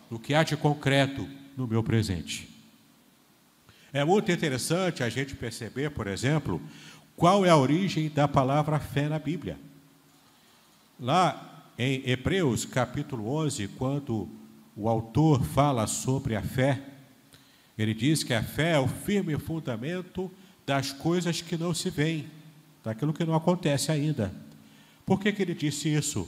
do 0.09 0.19
que 0.19 0.33
há 0.33 0.43
de 0.43 0.55
concreto 0.55 1.27
no 1.57 1.67
meu 1.67 1.83
presente. 1.83 2.49
É 3.91 4.03
muito 4.03 4.31
interessante 4.31 5.03
a 5.03 5.09
gente 5.09 5.35
perceber, 5.35 5.89
por 5.89 6.05
exemplo, 6.05 6.61
qual 7.15 7.45
é 7.45 7.49
a 7.49 7.57
origem 7.57 8.09
da 8.09 8.27
palavra 8.27 8.79
fé 8.79 9.07
na 9.07 9.17
Bíblia. 9.17 9.57
Lá 10.99 11.71
em 11.77 12.07
Hebreus 12.09 12.65
capítulo 12.65 13.27
11, 13.35 13.67
quando 13.69 14.29
o 14.75 14.87
autor 14.89 15.43
fala 15.43 15.87
sobre 15.87 16.35
a 16.35 16.41
fé, 16.41 16.94
ele 17.77 17.93
diz 17.93 18.23
que 18.23 18.33
a 18.33 18.41
fé 18.41 18.73
é 18.73 18.79
o 18.79 18.87
firme 18.87 19.37
fundamento 19.37 20.31
das 20.65 20.91
coisas 20.91 21.41
que 21.41 21.57
não 21.57 21.73
se 21.73 21.89
veem, 21.89 22.27
daquilo 22.83 23.13
que 23.13 23.25
não 23.25 23.35
acontece 23.35 23.91
ainda. 23.91 24.31
Por 25.05 25.19
que, 25.19 25.31
que 25.31 25.41
ele 25.41 25.53
disse 25.53 25.89
isso? 25.89 26.27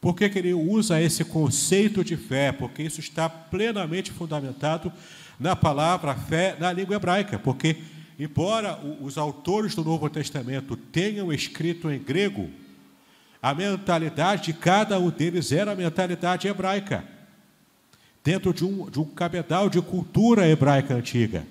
Por 0.00 0.14
que, 0.14 0.28
que 0.28 0.38
ele 0.38 0.54
usa 0.54 1.00
esse 1.00 1.24
conceito 1.24 2.04
de 2.04 2.16
fé? 2.16 2.52
Porque 2.52 2.82
isso 2.82 3.00
está 3.00 3.28
plenamente 3.28 4.12
fundamentado 4.12 4.92
na 5.38 5.56
palavra 5.56 6.14
fé 6.14 6.56
na 6.58 6.72
língua 6.72 6.96
hebraica, 6.96 7.38
porque, 7.38 7.76
embora 8.18 8.78
os 9.00 9.16
autores 9.16 9.74
do 9.74 9.84
Novo 9.84 10.08
Testamento 10.10 10.76
tenham 10.76 11.32
escrito 11.32 11.90
em 11.90 11.98
grego, 11.98 12.50
a 13.40 13.54
mentalidade 13.54 14.46
de 14.46 14.52
cada 14.52 14.98
um 14.98 15.10
deles 15.10 15.52
era 15.52 15.72
a 15.72 15.76
mentalidade 15.76 16.48
hebraica, 16.48 17.04
dentro 18.28 18.52
de 18.52 18.62
um, 18.62 18.90
de 18.90 19.00
um 19.00 19.06
cabedal 19.06 19.70
de 19.70 19.80
cultura 19.80 20.46
hebraica 20.46 20.94
antiga. 20.94 21.46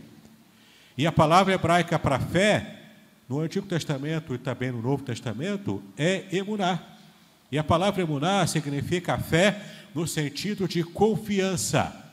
E 0.96 1.08
a 1.08 1.12
palavra 1.12 1.56
hebraica 1.56 1.98
para 1.98 2.20
fé, 2.20 2.82
no 3.28 3.40
Antigo 3.40 3.66
Testamento 3.66 4.36
e 4.36 4.38
também 4.38 4.72
no 4.72 4.80
Novo 4.80 5.02
Testamento, 5.02 5.82
é 5.98 6.26
emuná. 6.32 6.80
E 7.52 7.58
a 7.58 7.64
palavra 7.64 8.04
emuná 8.04 8.46
significa 8.46 9.18
fé 9.18 9.60
no 9.96 10.08
sentido 10.08 10.68
de 10.68 10.84
confiança 10.84 12.04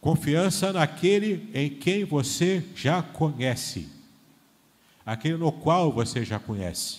Confiança 0.00 0.72
naquele 0.72 1.48
em 1.54 1.70
quem 1.70 2.04
você 2.04 2.64
já 2.74 3.02
conhece, 3.02 3.88
aquele 5.06 5.36
no 5.36 5.52
qual 5.52 5.92
você 5.92 6.24
já 6.24 6.40
conhece. 6.40 6.98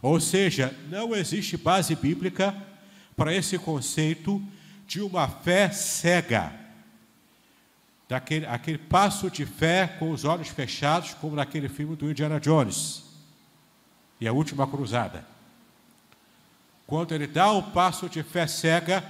Ou 0.00 0.18
seja, 0.18 0.74
não 0.90 1.14
existe 1.14 1.58
base 1.58 1.94
bíblica 1.94 2.54
para 3.14 3.34
esse 3.34 3.58
conceito 3.58 4.42
de 4.88 5.02
uma 5.02 5.28
fé 5.28 5.70
cega. 5.70 6.50
Daquele, 8.08 8.46
aquele 8.46 8.78
passo 8.78 9.30
de 9.30 9.44
fé 9.44 9.86
com 9.98 10.10
os 10.10 10.24
olhos 10.24 10.48
fechados, 10.48 11.12
como 11.12 11.36
naquele 11.36 11.68
filme 11.68 11.94
do 11.94 12.10
Indiana 12.10 12.40
Jones 12.40 13.04
e 14.18 14.26
a 14.26 14.32
última 14.32 14.66
cruzada. 14.66 15.26
Quando 16.86 17.14
ele 17.14 17.26
dá 17.26 17.52
um 17.52 17.62
passo 17.62 18.08
de 18.08 18.22
fé 18.22 18.46
cega, 18.46 19.04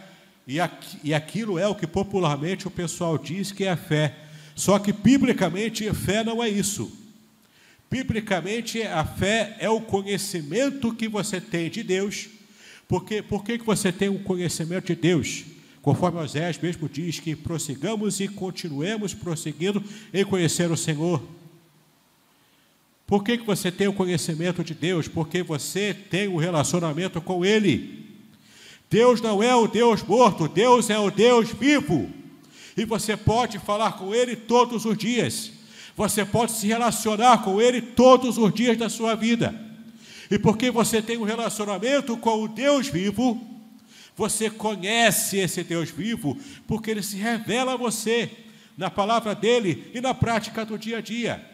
e, 0.49 0.57
e 1.05 1.15
aquilo 1.15 1.61
é 1.61 1.69
o 1.69 1.77
que 1.77 1.87
popularmente 1.87 2.67
o 2.67 2.73
pessoal 2.73 3.17
diz 3.17 3.53
que 3.53 3.65
é 3.65 3.71
a 3.71 3.77
fé. 3.77 4.17
Só 4.57 4.81
que 4.81 4.93
biblicamente, 4.93 5.89
fé 5.95 6.25
não 6.25 6.43
é 6.43 6.49
isso. 6.49 6.91
Biblicamente, 7.89 8.83
a 8.83 9.05
fé 9.05 9.57
é 9.61 9.71
o 9.71 9.81
conhecimento 9.81 10.93
que 10.93 11.07
você 11.07 11.41
tem 11.41 11.71
de 11.71 11.85
Deus. 11.85 12.29
Porque, 12.89 13.23
por 13.23 13.45
que, 13.45 13.59
que 13.59 13.65
você 13.65 13.93
tem 13.93 14.09
um 14.09 14.23
conhecimento 14.23 14.87
de 14.87 14.97
Deus? 14.97 15.45
Conforme 15.83 16.21
Osés 16.21 16.59
mesmo 16.59 16.89
diz 16.89 17.21
que 17.21 17.37
prossigamos 17.37 18.21
e 18.21 18.29
continuemos 18.29 19.15
prosseguindo 19.15 19.83
em 20.13 20.25
conhecer 20.25 20.71
o 20.71 20.77
Senhor. 20.77 21.23
Por 23.07 23.25
que, 23.25 23.39
que 23.39 23.47
você 23.47 23.73
tem 23.73 23.89
o 23.89 23.93
conhecimento 23.93 24.63
de 24.63 24.75
Deus? 24.75 25.09
Porque 25.09 25.43
você 25.43 25.95
tem 25.95 26.29
um 26.29 26.37
relacionamento 26.37 27.21
com 27.23 27.45
Ele. 27.45 28.07
Deus 28.91 29.21
não 29.21 29.43
é 29.43 29.55
o 29.55 29.67
Deus 29.67 30.03
morto, 30.03 30.47
Deus 30.47 30.91
é 30.91 30.99
o 30.99 31.11
Deus 31.11 31.51
vivo. 31.51 32.11
E 32.77 32.85
você 32.85 33.17
pode 33.17 33.59
falar 33.59 33.93
com 33.93 34.15
Ele 34.15 34.37
todos 34.37 34.85
os 34.85 34.97
dias. 34.97 35.53
Você 35.97 36.25
pode 36.25 36.53
se 36.53 36.67
relacionar 36.67 37.43
com 37.43 37.61
Ele 37.61 37.81
todos 37.81 38.37
os 38.37 38.53
dias 38.53 38.77
da 38.77 38.89
sua 38.89 39.15
vida. 39.15 39.55
E 40.31 40.39
porque 40.39 40.71
você 40.71 41.01
tem 41.01 41.17
um 41.17 41.25
relacionamento 41.25 42.17
com 42.17 42.43
o 42.43 42.49
Deus 42.49 42.89
vivo, 42.89 43.41
você 44.19 44.51
conhece 44.51 45.37
esse 45.37 45.63
Deus 45.63 45.91
vivo, 45.91 46.37
porque 46.67 46.91
Ele 46.91 47.05
se 47.05 47.17
revela 47.17 47.75
a 47.75 47.77
você 47.77 48.29
na 48.77 48.91
palavra 48.91 49.33
dele 49.33 49.93
e 49.95 50.01
na 50.01 50.13
prática 50.13 50.65
do 50.67 50.77
dia 50.77 50.99
a 50.99 51.01
dia. 51.01 51.49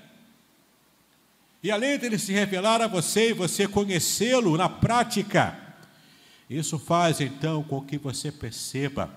E 1.62 1.70
além 1.70 1.98
dele 1.98 2.18
se 2.18 2.32
revelar 2.32 2.80
a 2.80 2.86
você 2.86 3.30
e 3.30 3.34
você 3.34 3.68
conhecê-lo 3.68 4.56
na 4.56 4.66
prática, 4.66 5.58
isso 6.48 6.78
faz 6.78 7.20
então 7.20 7.62
com 7.62 7.82
que 7.82 7.98
você 7.98 8.32
perceba 8.32 9.14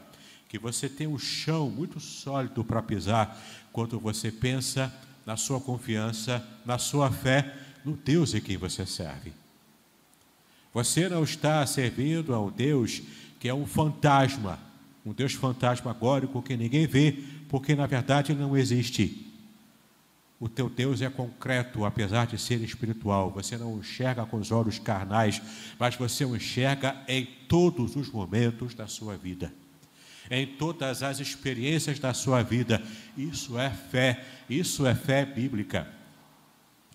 que 0.50 0.60
você 0.60 0.89
tem 0.89 1.08
um 1.08 1.18
chão 1.18 1.70
muito 1.70 2.01
sólido 2.01 2.66
para 2.66 2.82
pisar 2.82 3.42
quando 3.72 3.98
você 3.98 4.30
pensa 4.30 4.94
na 5.25 5.38
sua 5.38 5.62
confiança, 5.62 6.46
na 6.66 6.77
sua 6.77 7.10
fé 7.10 7.56
no 7.86 7.94
Deus 7.96 8.34
em 8.34 8.42
quem 8.42 8.58
você 8.58 8.86
serve. 8.86 9.32
Você 10.74 11.08
não 11.10 11.24
está 11.24 11.66
servindo 11.66 12.34
a 12.34 12.42
um 12.42 12.51
Deus 12.51 13.01
que 13.39 13.48
é 13.48 13.53
um 13.53 13.65
fantasma, 13.65 14.60
um 15.06 15.13
Deus 15.13 15.34
fantasmagórico 15.34 16.41
que 16.41 16.58
ninguém 16.58 16.86
vê, 16.86 17.24
porque 17.50 17.75
na 17.75 17.86
verdade 17.86 18.32
ele 18.32 18.41
não 18.41 18.58
existe. 18.58 19.25
O 20.39 20.48
teu 20.48 20.70
Deus 20.70 21.01
é 21.01 21.10
concreto, 21.10 21.84
apesar 21.84 22.27
de 22.27 22.38
ser 22.38 22.62
espiritual. 22.62 23.32
Você 23.32 23.58
não 23.58 23.79
enxerga 23.79 24.25
com 24.25 24.38
os 24.38 24.51
olhos 24.51 24.77
carnais, 24.77 25.41
mas 25.79 25.96
você 25.96 26.24
o 26.25 26.36
enxerga 26.36 26.96
em 27.08 27.25
todos 27.48 27.96
os 27.96 28.12
momentos 28.12 28.75
da 28.75 28.86
sua 28.86 29.17
vida, 29.17 29.51
em 30.29 30.46
todas 30.46 31.01
as 31.01 31.20
experiências 31.20 31.98
da 31.98 32.13
sua 32.13 32.44
vida. 32.44 32.84
Isso 33.17 33.58
é 33.58 33.71
fé, 33.71 34.23
isso 34.47 34.86
é 34.86 34.93
fé 34.93 35.26
bíblica. 35.26 35.88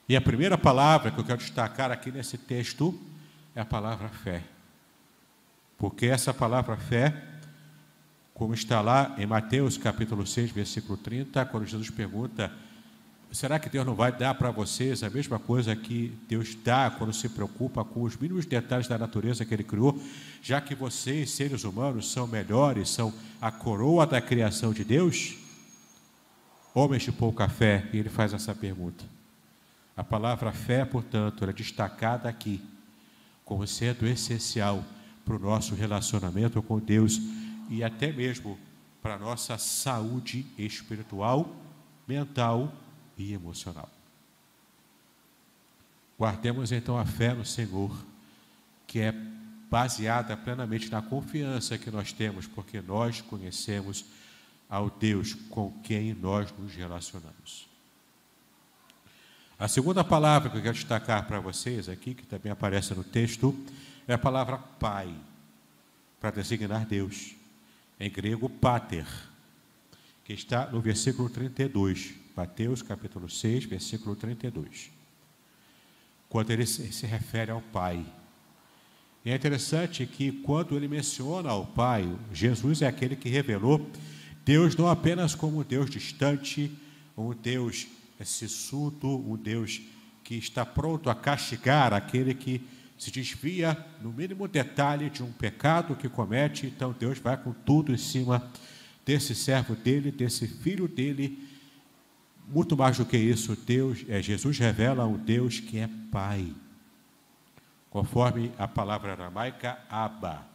E 0.08 0.14
a 0.14 0.20
primeira 0.20 0.56
palavra 0.56 1.10
que 1.10 1.18
eu 1.18 1.24
quero 1.24 1.38
destacar 1.38 1.90
aqui 1.90 2.12
nesse 2.12 2.38
texto 2.38 2.96
é 3.56 3.60
a 3.60 3.64
palavra 3.64 4.08
fé. 4.08 4.51
Porque 5.82 6.06
essa 6.06 6.32
palavra 6.32 6.76
fé, 6.76 7.12
como 8.32 8.54
está 8.54 8.80
lá 8.80 9.16
em 9.18 9.26
Mateus 9.26 9.76
capítulo 9.76 10.24
6, 10.24 10.52
versículo 10.52 10.96
30, 10.96 11.44
quando 11.46 11.66
Jesus 11.66 11.90
pergunta 11.90 12.52
Será 13.32 13.58
que 13.58 13.68
Deus 13.68 13.84
não 13.84 13.96
vai 13.96 14.12
dar 14.12 14.34
para 14.34 14.52
vocês 14.52 15.02
a 15.02 15.10
mesma 15.10 15.40
coisa 15.40 15.74
que 15.74 16.16
Deus 16.28 16.54
dá 16.54 16.88
quando 16.88 17.12
se 17.12 17.28
preocupa 17.30 17.82
com 17.82 18.02
os 18.02 18.16
mínimos 18.16 18.46
detalhes 18.46 18.86
da 18.86 18.96
natureza 18.96 19.44
que 19.44 19.52
Ele 19.52 19.64
criou, 19.64 20.00
já 20.40 20.60
que 20.60 20.72
vocês, 20.72 21.32
seres 21.32 21.64
humanos, 21.64 22.12
são 22.12 22.28
melhores, 22.28 22.88
são 22.88 23.12
a 23.40 23.50
coroa 23.50 24.06
da 24.06 24.20
criação 24.20 24.72
de 24.72 24.84
Deus? 24.84 25.34
Homens 26.72 27.02
de 27.02 27.10
pouca 27.10 27.48
fé, 27.48 27.88
e 27.92 27.98
ele 27.98 28.08
faz 28.08 28.32
essa 28.32 28.54
pergunta. 28.54 29.04
A 29.96 30.04
palavra 30.04 30.52
fé, 30.52 30.84
portanto, 30.84 31.44
é 31.44 31.52
destacada 31.52 32.28
aqui 32.28 32.62
como 33.44 33.66
sendo 33.66 34.06
essencial 34.06 34.84
para 35.24 35.36
o 35.36 35.38
nosso 35.38 35.74
relacionamento 35.74 36.62
com 36.62 36.78
Deus 36.78 37.20
e 37.68 37.82
até 37.82 38.12
mesmo 38.12 38.58
para 39.00 39.14
a 39.14 39.18
nossa 39.18 39.58
saúde 39.58 40.46
espiritual, 40.56 41.54
mental 42.06 42.72
e 43.16 43.32
emocional. 43.32 43.88
Guardemos 46.18 46.70
então 46.70 46.96
a 46.96 47.04
fé 47.04 47.34
no 47.34 47.44
Senhor, 47.44 47.92
que 48.86 49.00
é 49.00 49.12
baseada 49.70 50.36
plenamente 50.36 50.90
na 50.90 51.02
confiança 51.02 51.78
que 51.78 51.90
nós 51.90 52.12
temos, 52.12 52.46
porque 52.46 52.80
nós 52.80 53.20
conhecemos 53.20 54.04
ao 54.68 54.88
Deus 54.90 55.34
com 55.50 55.72
quem 55.82 56.14
nós 56.14 56.52
nos 56.58 56.74
relacionamos. 56.74 57.68
A 59.58 59.68
segunda 59.68 60.02
palavra 60.02 60.50
que 60.50 60.58
eu 60.58 60.62
quero 60.62 60.74
destacar 60.74 61.26
para 61.26 61.40
vocês 61.40 61.88
aqui, 61.88 62.14
que 62.14 62.26
também 62.26 62.52
aparece 62.52 62.94
no 62.94 63.04
texto, 63.04 63.56
é 64.06 64.14
a 64.14 64.18
palavra 64.18 64.58
Pai, 64.58 65.14
para 66.20 66.30
designar 66.30 66.86
Deus. 66.86 67.34
Em 67.98 68.10
grego, 68.10 68.48
pater, 68.48 69.06
que 70.24 70.32
está 70.32 70.66
no 70.66 70.80
versículo 70.80 71.28
32. 71.28 72.14
Mateus 72.36 72.82
capítulo 72.82 73.28
6, 73.28 73.66
versículo 73.66 74.16
32. 74.16 74.90
Quando 76.28 76.50
ele 76.50 76.66
se 76.66 77.06
refere 77.06 77.50
ao 77.50 77.60
Pai. 77.60 78.04
E 79.24 79.30
é 79.30 79.36
interessante 79.36 80.06
que 80.06 80.32
quando 80.32 80.76
ele 80.76 80.88
menciona 80.88 81.50
ao 81.50 81.66
Pai, 81.66 82.10
Jesus 82.32 82.82
é 82.82 82.86
aquele 82.86 83.14
que 83.14 83.28
revelou 83.28 83.88
Deus 84.44 84.74
não 84.74 84.88
apenas 84.88 85.34
como 85.34 85.60
um 85.60 85.62
Deus 85.62 85.88
distante, 85.88 86.70
um 87.16 87.32
Deus 87.32 87.86
sissudo, 88.24 89.08
um 89.08 89.36
Deus 89.36 89.80
que 90.24 90.34
está 90.36 90.64
pronto 90.64 91.10
a 91.10 91.14
castigar 91.14 91.92
aquele 91.92 92.34
que 92.34 92.60
se 93.02 93.10
desvia 93.10 93.76
no 94.00 94.12
mínimo 94.12 94.46
detalhe 94.46 95.10
de 95.10 95.24
um 95.24 95.32
pecado 95.32 95.96
que 95.96 96.08
comete, 96.08 96.66
então 96.66 96.94
Deus 96.96 97.18
vai 97.18 97.36
com 97.36 97.52
tudo 97.52 97.92
em 97.92 97.96
cima 97.96 98.48
desse 99.04 99.34
servo 99.34 99.74
dele, 99.74 100.12
desse 100.12 100.46
filho 100.46 100.86
dele, 100.86 101.48
muito 102.46 102.76
mais 102.76 102.98
do 102.98 103.04
que 103.04 103.16
isso, 103.16 103.56
Deus, 103.56 104.04
é, 104.08 104.22
Jesus 104.22 104.56
revela 104.56 105.04
um 105.04 105.18
Deus 105.18 105.58
que 105.58 105.80
é 105.80 105.90
Pai. 106.12 106.54
Conforme 107.90 108.52
a 108.56 108.68
palavra 108.68 109.10
aramaica, 109.10 109.80
Abba. 109.90 110.46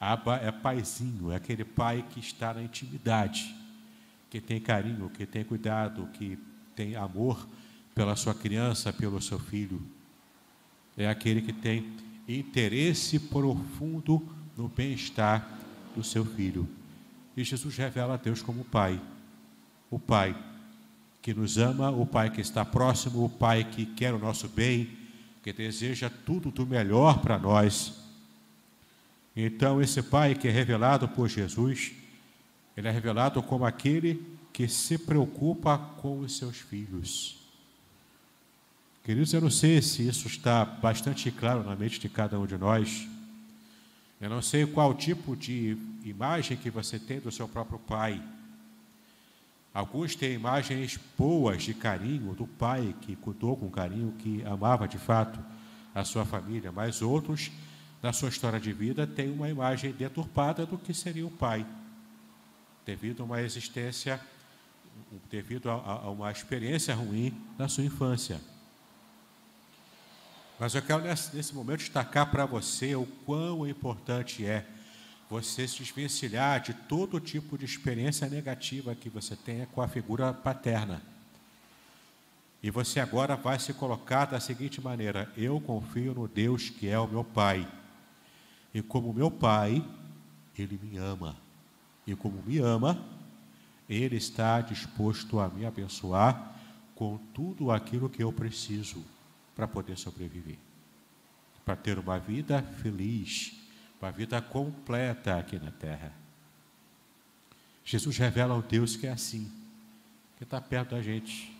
Abba 0.00 0.38
é 0.38 0.50
paizinho, 0.50 1.30
é 1.30 1.36
aquele 1.36 1.64
pai 1.64 2.04
que 2.10 2.18
está 2.18 2.52
na 2.52 2.64
intimidade, 2.64 3.54
que 4.28 4.40
tem 4.40 4.60
carinho, 4.60 5.08
que 5.08 5.24
tem 5.24 5.44
cuidado, 5.44 6.08
que 6.14 6.36
tem 6.74 6.96
amor 6.96 7.46
pela 7.94 8.16
sua 8.16 8.34
criança, 8.34 8.92
pelo 8.92 9.22
seu 9.22 9.38
filho. 9.38 9.80
É 10.96 11.08
aquele 11.08 11.40
que 11.40 11.52
tem 11.52 11.92
interesse 12.28 13.18
profundo 13.18 14.22
no 14.56 14.68
bem-estar 14.68 15.58
do 15.94 16.04
seu 16.04 16.24
filho. 16.24 16.68
E 17.36 17.44
Jesus 17.44 17.76
revela 17.76 18.14
a 18.14 18.16
Deus 18.16 18.42
como 18.42 18.64
Pai. 18.64 19.00
O 19.90 19.98
Pai 19.98 20.36
que 21.22 21.34
nos 21.34 21.58
ama, 21.58 21.90
o 21.90 22.06
Pai 22.06 22.30
que 22.30 22.40
está 22.40 22.64
próximo, 22.64 23.24
o 23.24 23.28
Pai 23.28 23.64
que 23.64 23.84
quer 23.84 24.14
o 24.14 24.18
nosso 24.18 24.48
bem, 24.48 24.90
que 25.42 25.52
deseja 25.52 26.10
tudo 26.10 26.50
do 26.50 26.66
melhor 26.66 27.20
para 27.20 27.38
nós. 27.38 27.98
Então, 29.34 29.80
esse 29.80 30.02
Pai 30.02 30.34
que 30.34 30.48
é 30.48 30.50
revelado 30.50 31.08
por 31.08 31.28
Jesus, 31.28 31.92
ele 32.76 32.88
é 32.88 32.90
revelado 32.90 33.42
como 33.42 33.64
aquele 33.64 34.24
que 34.52 34.68
se 34.68 34.98
preocupa 34.98 35.78
com 35.78 36.20
os 36.20 36.36
seus 36.36 36.58
filhos. 36.58 37.39
Queridos, 39.02 39.32
eu 39.32 39.40
não 39.40 39.50
sei 39.50 39.80
se 39.80 40.06
isso 40.06 40.26
está 40.26 40.62
bastante 40.62 41.30
claro 41.30 41.64
na 41.64 41.74
mente 41.74 41.98
de 41.98 42.08
cada 42.08 42.38
um 42.38 42.46
de 42.46 42.58
nós. 42.58 43.08
Eu 44.20 44.28
não 44.28 44.42
sei 44.42 44.66
qual 44.66 44.92
tipo 44.92 45.34
de 45.34 45.74
imagem 46.04 46.54
que 46.56 46.70
você 46.70 46.98
tem 46.98 47.18
do 47.18 47.32
seu 47.32 47.48
próprio 47.48 47.78
pai. 47.78 48.22
Alguns 49.72 50.14
têm 50.14 50.34
imagens 50.34 51.00
boas 51.16 51.62
de 51.62 51.72
carinho 51.72 52.34
do 52.34 52.46
pai 52.46 52.94
que 53.00 53.16
cuidou 53.16 53.56
com 53.56 53.70
carinho, 53.70 54.12
que 54.18 54.44
amava 54.44 54.86
de 54.86 54.98
fato 54.98 55.42
a 55.94 56.04
sua 56.04 56.26
família, 56.26 56.70
mas 56.70 57.00
outros, 57.00 57.50
na 58.02 58.12
sua 58.12 58.28
história 58.28 58.60
de 58.60 58.72
vida, 58.72 59.06
têm 59.06 59.30
uma 59.30 59.48
imagem 59.48 59.92
deturpada 59.92 60.66
do 60.66 60.76
que 60.76 60.92
seria 60.92 61.26
o 61.26 61.30
pai. 61.30 61.64
devido 62.84 63.22
a 63.22 63.24
uma 63.24 63.40
existência, 63.40 64.20
devido 65.30 65.70
a, 65.70 65.74
a 65.74 66.10
uma 66.10 66.30
experiência 66.30 66.94
ruim 66.94 67.32
na 67.56 67.66
sua 67.66 67.84
infância. 67.84 68.40
Mas 70.60 70.74
eu 70.74 70.82
quero 70.82 71.02
nesse, 71.02 71.54
momento 71.54 71.78
destacar 71.78 72.30
para 72.30 72.44
você 72.44 72.94
o 72.94 73.06
quão 73.24 73.66
importante 73.66 74.44
é 74.44 74.66
você 75.30 75.66
se 75.66 75.78
desvencilhar 75.78 76.60
de 76.60 76.74
todo 76.74 77.18
tipo 77.18 77.56
de 77.56 77.64
experiência 77.64 78.28
negativa 78.28 78.94
que 78.94 79.08
você 79.08 79.34
tenha 79.34 79.64
com 79.64 79.80
a 79.80 79.88
figura 79.88 80.34
paterna. 80.34 81.00
E 82.62 82.70
você 82.70 83.00
agora 83.00 83.36
vai 83.36 83.58
se 83.58 83.72
colocar 83.72 84.26
da 84.26 84.38
seguinte 84.38 84.82
maneira: 84.82 85.32
eu 85.34 85.58
confio 85.62 86.12
no 86.12 86.28
Deus 86.28 86.68
que 86.68 86.86
é 86.88 86.98
o 86.98 87.08
meu 87.08 87.24
Pai. 87.24 87.66
E 88.74 88.82
como 88.82 89.14
meu 89.14 89.30
Pai, 89.30 89.82
Ele 90.58 90.78
me 90.82 90.98
ama. 90.98 91.38
E 92.06 92.14
como 92.14 92.42
me 92.46 92.58
ama, 92.58 93.02
Ele 93.88 94.16
está 94.16 94.60
disposto 94.60 95.40
a 95.40 95.48
me 95.48 95.64
abençoar 95.64 96.54
com 96.94 97.16
tudo 97.32 97.70
aquilo 97.70 98.10
que 98.10 98.22
eu 98.22 98.30
preciso 98.30 99.02
para 99.54 99.68
poder 99.68 99.96
sobreviver, 99.96 100.58
para 101.64 101.76
ter 101.76 101.98
uma 101.98 102.18
vida 102.18 102.62
feliz, 102.82 103.52
uma 104.00 104.10
vida 104.10 104.40
completa 104.40 105.38
aqui 105.38 105.58
na 105.58 105.70
terra. 105.70 106.12
Jesus 107.84 108.16
revela 108.16 108.54
ao 108.54 108.62
Deus 108.62 108.96
que 108.96 109.06
é 109.06 109.10
assim, 109.10 109.50
que 110.36 110.44
está 110.44 110.60
perto 110.60 110.90
da 110.94 111.02
gente, 111.02 111.54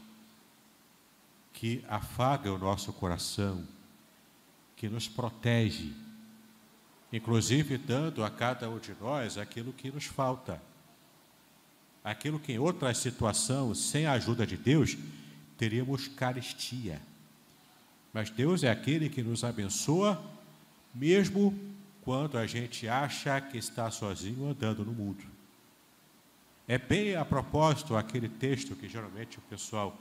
que 1.52 1.84
afaga 1.88 2.52
o 2.52 2.58
nosso 2.58 2.92
coração, 2.92 3.66
que 4.76 4.88
nos 4.88 5.06
protege, 5.06 5.92
inclusive 7.12 7.76
dando 7.76 8.24
a 8.24 8.30
cada 8.30 8.70
um 8.70 8.78
de 8.78 8.94
nós 8.98 9.36
aquilo 9.36 9.72
que 9.72 9.90
nos 9.90 10.06
falta. 10.06 10.62
Aquilo 12.02 12.40
que 12.40 12.52
em 12.52 12.58
outras 12.58 12.96
situações, 12.96 13.76
sem 13.76 14.06
a 14.06 14.12
ajuda 14.12 14.46
de 14.46 14.56
Deus, 14.56 14.96
teríamos 15.58 16.08
carestia. 16.08 17.02
Mas 18.12 18.30
Deus 18.30 18.64
é 18.64 18.70
aquele 18.70 19.08
que 19.08 19.22
nos 19.22 19.44
abençoa, 19.44 20.20
mesmo 20.94 21.56
quando 22.02 22.38
a 22.38 22.46
gente 22.46 22.88
acha 22.88 23.40
que 23.40 23.58
está 23.58 23.90
sozinho 23.90 24.48
andando 24.48 24.84
no 24.84 24.92
mundo. 24.92 25.24
É 26.66 26.78
bem 26.78 27.16
a 27.16 27.24
propósito 27.24 27.96
aquele 27.96 28.28
texto 28.28 28.76
que 28.76 28.88
geralmente 28.88 29.38
o 29.38 29.42
pessoal 29.42 29.96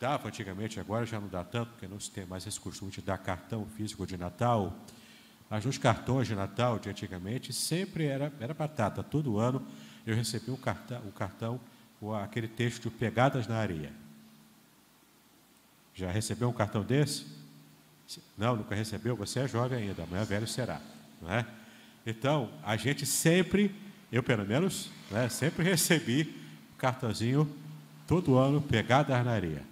dava 0.00 0.28
antigamente, 0.28 0.80
agora 0.80 1.06
já 1.06 1.20
não 1.20 1.28
dá 1.28 1.44
tanto, 1.44 1.70
porque 1.70 1.86
não 1.86 2.00
se 2.00 2.10
tem 2.10 2.26
mais 2.26 2.44
esse 2.46 2.58
costume 2.58 2.90
de 2.90 3.00
dar 3.00 3.18
cartão 3.18 3.64
físico 3.76 4.04
de 4.04 4.16
Natal. 4.16 4.76
Mas 5.48 5.64
nos 5.64 5.78
cartões 5.78 6.26
de 6.26 6.34
Natal 6.34 6.78
de 6.78 6.88
antigamente 6.88 7.52
sempre 7.52 8.06
era, 8.06 8.32
era 8.40 8.52
batata. 8.52 9.02
Todo 9.02 9.38
ano 9.38 9.64
eu 10.04 10.16
recebi 10.16 10.50
um 10.50 10.56
cartão, 10.56 11.00
um 11.06 11.10
cartão 11.12 11.60
com 12.00 12.12
aquele 12.14 12.48
texto 12.48 12.82
de 12.82 12.90
pegadas 12.90 13.46
na 13.46 13.58
areia. 13.58 14.01
Já 15.94 16.10
recebeu 16.10 16.48
um 16.48 16.52
cartão 16.52 16.82
desse? 16.82 17.26
Não, 18.36 18.56
nunca 18.56 18.74
recebeu? 18.74 19.16
Você 19.16 19.40
é 19.40 19.48
jovem 19.48 19.88
ainda, 19.88 20.02
amanhã 20.02 20.24
velho 20.24 20.46
será. 20.46 20.80
Não 21.20 21.32
é? 21.32 21.46
Então, 22.06 22.50
a 22.62 22.76
gente 22.76 23.06
sempre, 23.06 23.74
eu 24.10 24.22
pelo 24.22 24.44
menos, 24.44 24.90
né, 25.10 25.28
sempre 25.28 25.64
recebi 25.64 26.34
um 26.74 26.76
cartãozinho 26.76 27.48
todo 28.06 28.36
ano 28.36 28.60
pegada 28.60 29.22
na 29.22 29.32
areia. 29.32 29.62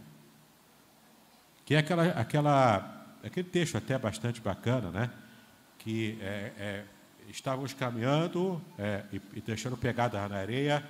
Que 1.65 1.75
é 1.75 1.79
aquela, 1.79 2.07
aquela, 2.09 3.07
aquele 3.23 3.49
texto 3.49 3.77
até 3.77 3.99
bastante 3.99 4.41
bacana, 4.41 4.91
né? 4.91 5.11
Que 5.79 6.19
é, 6.21 6.53
é, 6.59 6.85
estávamos 7.29 7.73
caminhando 7.73 8.61
é, 8.79 9.05
e, 9.13 9.21
e, 9.35 9.41
deixando 9.41 9.77
pegada 9.77 10.29
na 10.29 10.37
areia, 10.37 10.85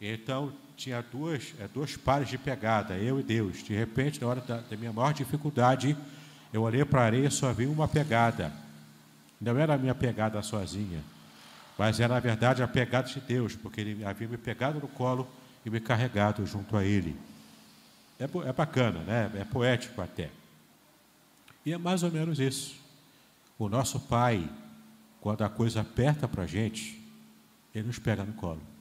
então 0.00 0.52
tinha 0.82 1.00
duas, 1.00 1.54
é, 1.60 1.68
dois 1.68 1.96
pares 1.96 2.28
de 2.28 2.36
pegada, 2.36 2.96
eu 2.96 3.20
e 3.20 3.22
Deus. 3.22 3.62
De 3.62 3.72
repente, 3.72 4.20
na 4.20 4.26
hora 4.26 4.40
da, 4.40 4.56
da 4.56 4.76
minha 4.76 4.92
maior 4.92 5.12
dificuldade, 5.12 5.96
eu 6.52 6.62
olhei 6.62 6.84
para 6.84 7.02
a 7.02 7.04
areia 7.04 7.28
e 7.28 7.30
só 7.30 7.52
vi 7.52 7.66
uma 7.66 7.86
pegada. 7.86 8.52
Não 9.40 9.56
era 9.56 9.74
a 9.74 9.78
minha 9.78 9.94
pegada 9.94 10.42
sozinha, 10.42 11.00
mas 11.78 12.00
era, 12.00 12.14
na 12.14 12.20
verdade, 12.20 12.64
a 12.64 12.68
pegada 12.68 13.08
de 13.08 13.20
Deus, 13.20 13.54
porque 13.54 13.80
Ele 13.80 14.04
havia 14.04 14.26
me 14.26 14.36
pegado 14.36 14.80
no 14.80 14.88
colo 14.88 15.28
e 15.64 15.70
me 15.70 15.78
carregado 15.78 16.44
junto 16.44 16.76
a 16.76 16.84
Ele. 16.84 17.16
É, 18.18 18.24
é 18.24 18.52
bacana, 18.52 19.00
né? 19.00 19.30
é 19.36 19.44
poético 19.44 20.02
até. 20.02 20.30
E 21.64 21.72
é 21.72 21.78
mais 21.78 22.02
ou 22.02 22.10
menos 22.10 22.40
isso. 22.40 22.74
O 23.56 23.68
nosso 23.68 24.00
Pai, 24.00 24.50
quando 25.20 25.42
a 25.42 25.48
coisa 25.48 25.82
aperta 25.82 26.26
para 26.26 26.42
a 26.42 26.46
gente, 26.46 27.00
Ele 27.72 27.86
nos 27.86 28.00
pega 28.00 28.24
no 28.24 28.32
colo. 28.32 28.71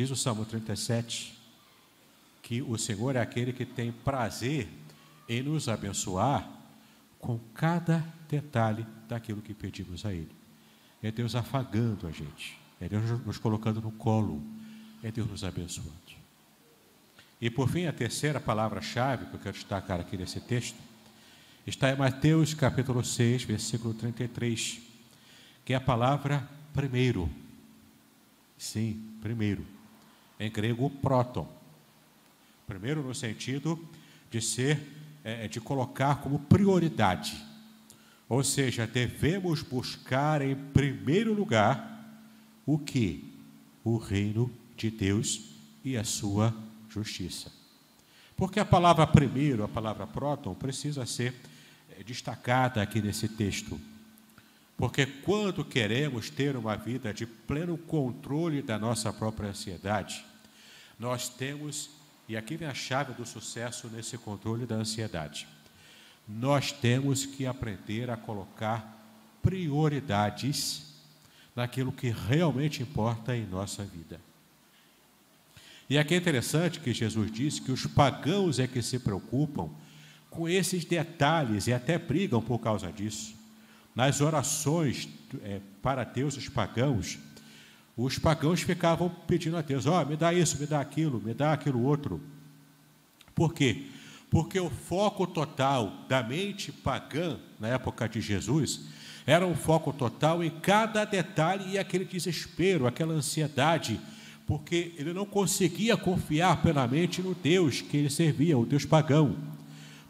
Diz 0.00 0.10
o 0.10 0.16
Salmo 0.16 0.46
37 0.46 1.38
que 2.40 2.62
o 2.62 2.78
Senhor 2.78 3.16
é 3.16 3.20
aquele 3.20 3.52
que 3.52 3.66
tem 3.66 3.92
prazer 3.92 4.66
em 5.28 5.42
nos 5.42 5.68
abençoar 5.68 6.50
com 7.18 7.38
cada 7.52 8.02
detalhe 8.26 8.86
daquilo 9.06 9.42
que 9.42 9.52
pedimos 9.52 10.06
a 10.06 10.14
Ele. 10.14 10.34
É 11.02 11.10
Deus 11.10 11.34
afagando 11.34 12.06
a 12.06 12.10
gente, 12.10 12.58
é 12.80 12.88
Deus 12.88 13.10
nos 13.26 13.36
colocando 13.36 13.82
no 13.82 13.92
colo, 13.92 14.42
é 15.02 15.12
Deus 15.12 15.28
nos 15.28 15.44
abençoando. 15.44 15.92
E 17.38 17.50
por 17.50 17.68
fim, 17.68 17.84
a 17.84 17.92
terceira 17.92 18.40
palavra-chave 18.40 19.26
que 19.26 19.34
eu 19.34 19.40
quero 19.40 19.54
destacar 19.54 20.00
aqui 20.00 20.16
nesse 20.16 20.40
texto 20.40 20.78
está 21.66 21.92
em 21.92 21.96
Mateus 21.98 22.54
capítulo 22.54 23.04
6, 23.04 23.44
versículo 23.44 23.92
33, 23.92 24.80
que 25.62 25.74
é 25.74 25.76
a 25.76 25.80
palavra 25.80 26.48
primeiro. 26.72 27.28
Sim, 28.56 28.98
primeiro. 29.20 29.78
Em 30.40 30.50
grego, 30.50 30.88
próton. 30.88 31.46
Primeiro 32.66 33.02
no 33.02 33.14
sentido 33.14 33.78
de 34.30 34.40
ser, 34.40 34.80
é, 35.22 35.46
de 35.46 35.60
colocar 35.60 36.22
como 36.22 36.38
prioridade. 36.38 37.36
Ou 38.26 38.42
seja, 38.42 38.86
devemos 38.86 39.60
buscar 39.60 40.40
em 40.40 40.54
primeiro 40.54 41.34
lugar 41.34 42.24
o 42.64 42.78
que? 42.78 43.24
O 43.84 43.98
reino 43.98 44.50
de 44.76 44.90
Deus 44.90 45.50
e 45.84 45.96
a 45.96 46.04
sua 46.04 46.54
justiça. 46.88 47.52
Porque 48.36 48.58
a 48.58 48.64
palavra 48.64 49.06
primeiro, 49.06 49.62
a 49.62 49.68
palavra 49.68 50.06
próton, 50.06 50.54
precisa 50.54 51.04
ser 51.04 51.34
eh, 51.90 52.02
destacada 52.02 52.80
aqui 52.80 53.02
nesse 53.02 53.28
texto. 53.28 53.78
Porque 54.76 55.04
quando 55.04 55.62
queremos 55.62 56.30
ter 56.30 56.56
uma 56.56 56.74
vida 56.74 57.12
de 57.12 57.26
pleno 57.26 57.76
controle 57.76 58.62
da 58.62 58.78
nossa 58.78 59.12
própria 59.12 59.50
ansiedade, 59.50 60.24
nós 61.00 61.30
temos, 61.30 61.88
e 62.28 62.36
aqui 62.36 62.58
vem 62.58 62.68
a 62.68 62.74
chave 62.74 63.14
do 63.14 63.24
sucesso 63.24 63.88
nesse 63.88 64.18
controle 64.18 64.66
da 64.66 64.74
ansiedade, 64.74 65.48
nós 66.28 66.70
temos 66.70 67.24
que 67.24 67.46
aprender 67.46 68.10
a 68.10 68.18
colocar 68.18 68.98
prioridades 69.42 70.92
naquilo 71.56 71.90
que 71.90 72.10
realmente 72.10 72.82
importa 72.82 73.34
em 73.34 73.46
nossa 73.46 73.82
vida. 73.82 74.20
E 75.88 75.98
aqui 75.98 76.14
é 76.14 76.18
interessante 76.18 76.78
que 76.78 76.92
Jesus 76.92 77.32
disse 77.32 77.62
que 77.62 77.72
os 77.72 77.86
pagãos 77.86 78.58
é 78.58 78.68
que 78.68 78.82
se 78.82 78.98
preocupam 78.98 79.70
com 80.28 80.48
esses 80.48 80.84
detalhes 80.84 81.66
e 81.66 81.72
até 81.72 81.98
brigam 81.98 82.40
por 82.40 82.58
causa 82.58 82.92
disso. 82.92 83.34
Nas 83.96 84.20
orações 84.20 85.08
é, 85.42 85.60
para 85.82 86.04
Deus, 86.04 86.36
os 86.36 86.48
pagãos, 86.48 87.18
os 88.04 88.18
pagãos 88.18 88.62
ficavam 88.62 89.10
pedindo 89.26 89.56
a 89.56 89.62
Deus: 89.62 89.86
ó, 89.86 90.02
oh, 90.02 90.06
me 90.06 90.16
dá 90.16 90.32
isso, 90.32 90.58
me 90.58 90.66
dá 90.66 90.80
aquilo, 90.80 91.20
me 91.20 91.34
dá 91.34 91.52
aquilo 91.52 91.82
outro. 91.82 92.20
Por 93.34 93.54
quê? 93.54 93.86
Porque 94.30 94.60
o 94.60 94.70
foco 94.70 95.26
total 95.26 96.04
da 96.08 96.22
mente 96.22 96.70
pagã, 96.70 97.38
na 97.58 97.68
época 97.68 98.08
de 98.08 98.20
Jesus, 98.20 98.82
era 99.26 99.46
um 99.46 99.54
foco 99.54 99.92
total 99.92 100.42
em 100.42 100.50
cada 100.50 101.04
detalhe 101.04 101.72
e 101.72 101.78
aquele 101.78 102.04
desespero, 102.04 102.86
aquela 102.86 103.14
ansiedade 103.14 104.00
porque 104.50 104.94
ele 104.98 105.12
não 105.12 105.24
conseguia 105.24 105.96
confiar 105.96 106.60
plenamente 106.60 107.22
no 107.22 107.36
Deus 107.36 107.80
que 107.80 107.96
ele 107.96 108.10
servia, 108.10 108.58
o 108.58 108.66
Deus 108.66 108.84
pagão. 108.84 109.36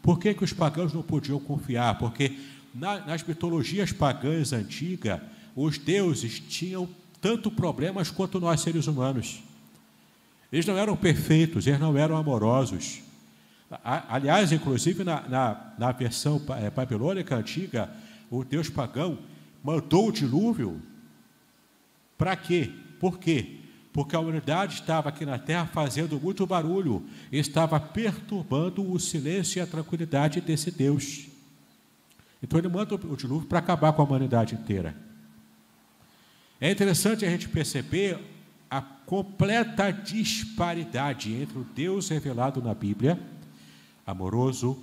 Por 0.01 0.17
que, 0.17 0.33
que 0.33 0.43
os 0.43 0.51
pagãos 0.51 0.91
não 0.91 1.03
podiam 1.03 1.39
confiar? 1.39 1.99
Porque 1.99 2.39
na, 2.73 3.05
nas 3.05 3.21
mitologias 3.21 3.91
pagãs 3.91 4.51
antigas, 4.51 5.21
os 5.55 5.77
deuses 5.77 6.39
tinham 6.39 6.89
tanto 7.21 7.51
problemas 7.51 8.09
quanto 8.09 8.39
nós 8.39 8.61
seres 8.61 8.87
humanos. 8.87 9.41
Eles 10.51 10.65
não 10.65 10.77
eram 10.77 10.97
perfeitos, 10.97 11.67
eles 11.67 11.79
não 11.79 11.97
eram 11.97 12.17
amorosos. 12.17 13.01
Aliás, 13.83 14.51
inclusive 14.51 15.03
na, 15.03 15.21
na, 15.29 15.73
na 15.77 15.91
versão 15.91 16.41
é, 16.61 16.69
babilônica 16.69 17.35
antiga, 17.35 17.89
o 18.29 18.43
Deus 18.43 18.69
pagão 18.69 19.19
mandou 19.63 20.09
o 20.09 20.11
dilúvio. 20.11 20.81
Para 22.17 22.35
quê? 22.35 22.69
Por 22.99 23.17
quê? 23.17 23.61
porque 23.93 24.15
a 24.15 24.19
humanidade 24.19 24.75
estava 24.75 25.09
aqui 25.09 25.25
na 25.25 25.37
terra 25.37 25.65
fazendo 25.65 26.19
muito 26.19 26.45
barulho, 26.47 27.03
estava 27.31 27.79
perturbando 27.79 28.89
o 28.89 28.99
silêncio 28.99 29.59
e 29.59 29.61
a 29.61 29.67
tranquilidade 29.67 30.39
desse 30.39 30.71
Deus. 30.71 31.27
Então 32.41 32.57
ele 32.57 32.69
manda 32.69 32.95
o 32.95 33.15
dilúvio 33.15 33.47
para 33.47 33.59
acabar 33.59 33.93
com 33.93 34.01
a 34.01 34.05
humanidade 34.05 34.55
inteira. 34.55 34.95
É 36.63 36.69
interessante 36.69 37.25
a 37.25 37.29
gente 37.29 37.49
perceber 37.49 38.19
a 38.69 38.79
completa 38.79 39.89
disparidade 39.89 41.33
entre 41.33 41.57
o 41.57 41.63
Deus 41.63 42.07
revelado 42.07 42.61
na 42.61 42.75
Bíblia, 42.75 43.19
amoroso, 44.05 44.77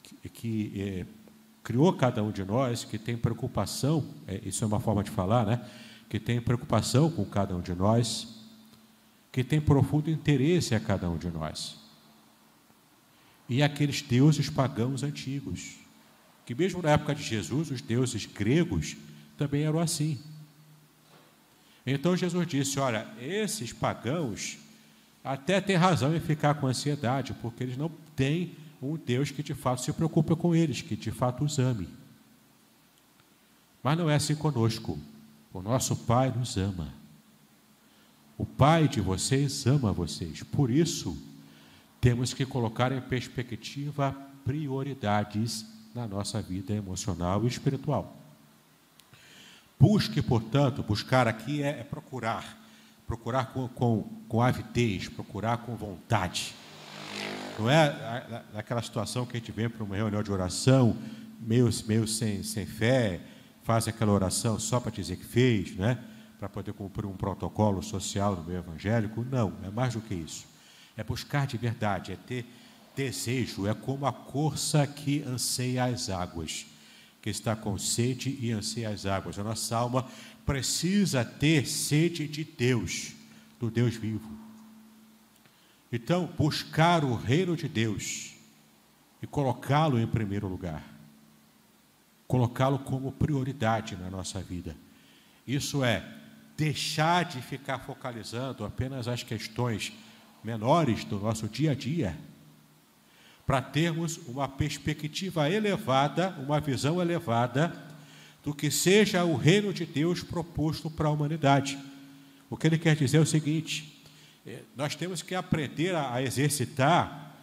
que, 0.00 0.28
que 0.28 0.80
é, 0.80 1.06
criou 1.64 1.92
cada 1.92 2.22
um 2.22 2.30
de 2.30 2.44
nós, 2.44 2.84
que 2.84 2.96
tem 2.96 3.16
preocupação, 3.16 4.06
é, 4.28 4.40
isso 4.44 4.62
é 4.62 4.66
uma 4.68 4.78
forma 4.78 5.02
de 5.02 5.10
falar, 5.10 5.44
né? 5.44 5.60
Que 6.08 6.20
tem 6.20 6.40
preocupação 6.40 7.10
com 7.10 7.24
cada 7.24 7.56
um 7.56 7.60
de 7.60 7.74
nós, 7.74 8.40
que 9.32 9.42
tem 9.42 9.60
profundo 9.60 10.08
interesse 10.08 10.72
a 10.72 10.78
cada 10.78 11.10
um 11.10 11.16
de 11.16 11.32
nós. 11.32 11.76
E 13.48 13.60
aqueles 13.60 14.02
deuses 14.02 14.48
pagãos 14.48 15.02
antigos, 15.02 15.78
que 16.46 16.54
mesmo 16.54 16.80
na 16.80 16.90
época 16.90 17.12
de 17.12 17.24
Jesus, 17.24 17.72
os 17.72 17.82
deuses 17.82 18.24
gregos 18.24 18.96
também 19.36 19.64
eram 19.64 19.80
assim. 19.80 20.20
Então 21.86 22.16
Jesus 22.16 22.46
disse: 22.46 22.78
Olha, 22.78 23.06
esses 23.20 23.72
pagãos 23.72 24.58
até 25.22 25.60
têm 25.60 25.76
razão 25.76 26.14
em 26.14 26.20
ficar 26.20 26.54
com 26.54 26.66
ansiedade, 26.66 27.34
porque 27.40 27.62
eles 27.62 27.76
não 27.76 27.90
têm 28.14 28.54
um 28.82 28.96
Deus 28.96 29.30
que 29.30 29.42
de 29.42 29.54
fato 29.54 29.80
se 29.80 29.92
preocupa 29.92 30.36
com 30.36 30.54
eles, 30.54 30.82
que 30.82 30.96
de 30.96 31.10
fato 31.10 31.44
os 31.44 31.58
ame. 31.58 31.88
Mas 33.82 33.98
não 33.98 34.08
é 34.08 34.16
assim 34.16 34.34
conosco. 34.34 34.98
O 35.52 35.62
nosso 35.62 35.96
Pai 35.96 36.32
nos 36.34 36.56
ama. 36.56 36.92
O 38.36 38.44
Pai 38.44 38.88
de 38.88 39.00
vocês 39.00 39.66
ama 39.66 39.92
vocês. 39.92 40.42
Por 40.42 40.70
isso, 40.70 41.16
temos 42.00 42.34
que 42.34 42.44
colocar 42.44 42.92
em 42.92 43.00
perspectiva 43.00 44.12
prioridades 44.44 45.64
na 45.94 46.06
nossa 46.06 46.42
vida 46.42 46.74
emocional 46.74 47.44
e 47.44 47.46
espiritual. 47.46 48.23
Busque, 49.78 50.22
portanto, 50.22 50.82
buscar 50.82 51.26
aqui 51.26 51.62
é, 51.62 51.80
é 51.80 51.84
procurar, 51.84 52.58
procurar 53.06 53.52
com, 53.52 53.68
com, 53.68 54.02
com 54.28 54.42
avidez, 54.42 55.08
procurar 55.08 55.58
com 55.58 55.76
vontade. 55.76 56.54
Não 57.58 57.70
é 57.70 58.44
aquela 58.54 58.82
situação 58.82 59.24
que 59.24 59.36
a 59.36 59.40
gente 59.40 59.52
vem 59.52 59.68
para 59.68 59.84
uma 59.84 59.96
reunião 59.96 60.22
de 60.22 60.32
oração, 60.32 60.96
meio, 61.40 61.68
meio 61.86 62.06
sem, 62.06 62.42
sem 62.42 62.66
fé, 62.66 63.20
faz 63.62 63.86
aquela 63.86 64.12
oração 64.12 64.58
só 64.58 64.80
para 64.80 64.90
dizer 64.90 65.16
que 65.16 65.24
fez, 65.24 65.76
né? 65.76 65.98
para 66.38 66.48
poder 66.48 66.72
cumprir 66.72 67.06
um 67.06 67.16
protocolo 67.16 67.82
social 67.82 68.36
no 68.36 68.44
meio 68.44 68.58
evangélico. 68.58 69.24
Não, 69.24 69.54
é 69.62 69.70
mais 69.70 69.94
do 69.94 70.00
que 70.00 70.14
isso. 70.14 70.46
É 70.96 71.02
buscar 71.02 71.46
de 71.46 71.56
verdade, 71.56 72.12
é 72.12 72.16
ter 72.16 72.46
desejo, 72.94 73.66
é 73.66 73.74
como 73.74 74.06
a 74.06 74.12
corça 74.12 74.86
que 74.86 75.22
anseia 75.22 75.84
as 75.84 76.08
águas, 76.10 76.66
que 77.24 77.30
está 77.30 77.56
com 77.56 77.78
sede 77.78 78.38
e 78.38 78.52
anseia 78.52 78.90
as 78.90 79.06
águas. 79.06 79.38
A 79.38 79.42
nossa 79.42 79.74
alma 79.74 80.06
precisa 80.44 81.24
ter 81.24 81.66
sede 81.66 82.28
de 82.28 82.44
Deus, 82.44 83.14
do 83.58 83.70
Deus 83.70 83.96
vivo. 83.96 84.30
Então, 85.90 86.26
buscar 86.36 87.02
o 87.02 87.14
reino 87.14 87.56
de 87.56 87.66
Deus 87.66 88.34
e 89.22 89.26
colocá-lo 89.26 89.98
em 89.98 90.06
primeiro 90.06 90.46
lugar, 90.46 90.84
colocá-lo 92.28 92.78
como 92.80 93.10
prioridade 93.10 93.96
na 93.96 94.10
nossa 94.10 94.42
vida. 94.42 94.76
Isso 95.46 95.82
é 95.82 96.06
deixar 96.58 97.24
de 97.24 97.40
ficar 97.40 97.78
focalizando 97.78 98.66
apenas 98.66 99.08
as 99.08 99.22
questões 99.22 99.94
menores 100.42 101.04
do 101.04 101.18
nosso 101.20 101.48
dia 101.48 101.70
a 101.70 101.74
dia, 101.74 102.18
para 103.46 103.60
termos 103.60 104.18
uma 104.26 104.48
perspectiva 104.48 105.50
elevada, 105.50 106.34
uma 106.38 106.60
visão 106.60 107.00
elevada 107.00 107.72
do 108.42 108.54
que 108.54 108.70
seja 108.70 109.24
o 109.24 109.36
reino 109.36 109.72
de 109.72 109.86
Deus 109.86 110.22
proposto 110.22 110.90
para 110.90 111.08
a 111.08 111.10
humanidade. 111.10 111.78
O 112.50 112.56
que 112.56 112.66
ele 112.66 112.78
quer 112.78 112.94
dizer 112.94 113.18
é 113.18 113.20
o 113.20 113.26
seguinte: 113.26 114.02
é, 114.46 114.60
nós 114.76 114.94
temos 114.94 115.22
que 115.22 115.34
aprender 115.34 115.94
a, 115.94 116.22
exercitar, 116.22 117.34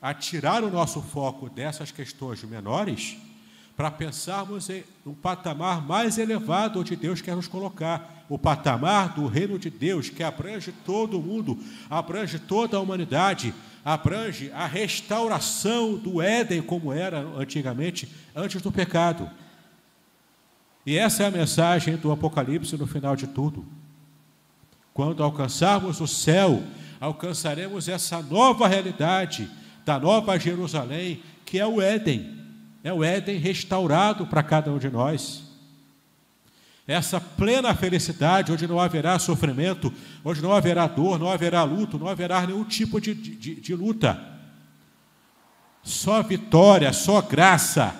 a 0.00 0.14
tirar 0.14 0.62
o 0.62 0.70
nosso 0.70 1.02
foco 1.02 1.50
dessas 1.50 1.90
questões 1.90 2.42
menores, 2.44 3.16
para 3.76 3.90
pensarmos 3.90 4.70
em 4.70 4.84
um 5.06 5.14
patamar 5.14 5.86
mais 5.86 6.18
elevado 6.18 6.80
onde 6.80 6.96
Deus 6.96 7.20
quer 7.20 7.36
nos 7.36 7.46
colocar 7.46 8.24
o 8.28 8.38
patamar 8.38 9.14
do 9.14 9.26
reino 9.26 9.58
de 9.58 9.70
Deus, 9.70 10.10
que 10.10 10.22
abrange 10.22 10.72
todo 10.84 11.18
o 11.18 11.22
mundo, 11.22 11.58
abrange 11.88 12.38
toda 12.38 12.76
a 12.76 12.80
humanidade, 12.80 13.54
abrange 13.88 14.52
a 14.52 14.66
restauração 14.66 15.96
do 15.96 16.20
Éden 16.20 16.60
como 16.60 16.92
era 16.92 17.20
antigamente, 17.20 18.06
antes 18.36 18.60
do 18.60 18.70
pecado. 18.70 19.30
E 20.84 20.98
essa 20.98 21.22
é 21.22 21.26
a 21.26 21.30
mensagem 21.30 21.96
do 21.96 22.12
Apocalipse 22.12 22.76
no 22.76 22.86
final 22.86 23.16
de 23.16 23.26
tudo. 23.26 23.64
Quando 24.92 25.22
alcançarmos 25.22 26.02
o 26.02 26.06
céu, 26.06 26.62
alcançaremos 27.00 27.88
essa 27.88 28.20
nova 28.20 28.68
realidade 28.68 29.50
da 29.86 29.98
nova 29.98 30.38
Jerusalém, 30.38 31.22
que 31.46 31.58
é 31.58 31.66
o 31.66 31.80
Éden. 31.80 32.36
É 32.84 32.92
o 32.92 33.02
Éden 33.02 33.38
restaurado 33.38 34.26
para 34.26 34.42
cada 34.42 34.70
um 34.70 34.78
de 34.78 34.90
nós. 34.90 35.47
Essa 36.88 37.20
plena 37.20 37.74
felicidade, 37.74 38.50
onde 38.50 38.66
não 38.66 38.80
haverá 38.80 39.18
sofrimento, 39.18 39.92
onde 40.24 40.40
não 40.40 40.54
haverá 40.54 40.86
dor, 40.86 41.18
não 41.18 41.30
haverá 41.30 41.62
luto, 41.62 41.98
não 41.98 42.08
haverá 42.08 42.46
nenhum 42.46 42.64
tipo 42.64 42.98
de, 42.98 43.14
de, 43.14 43.56
de 43.56 43.74
luta. 43.74 44.18
Só 45.82 46.22
vitória, 46.22 46.90
só 46.94 47.20
graça 47.20 47.94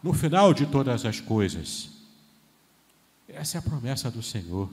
no 0.00 0.12
final 0.12 0.54
de 0.54 0.64
todas 0.64 1.04
as 1.04 1.18
coisas. 1.18 1.90
Essa 3.28 3.58
é 3.58 3.58
a 3.58 3.62
promessa 3.62 4.08
do 4.12 4.22
Senhor. 4.22 4.70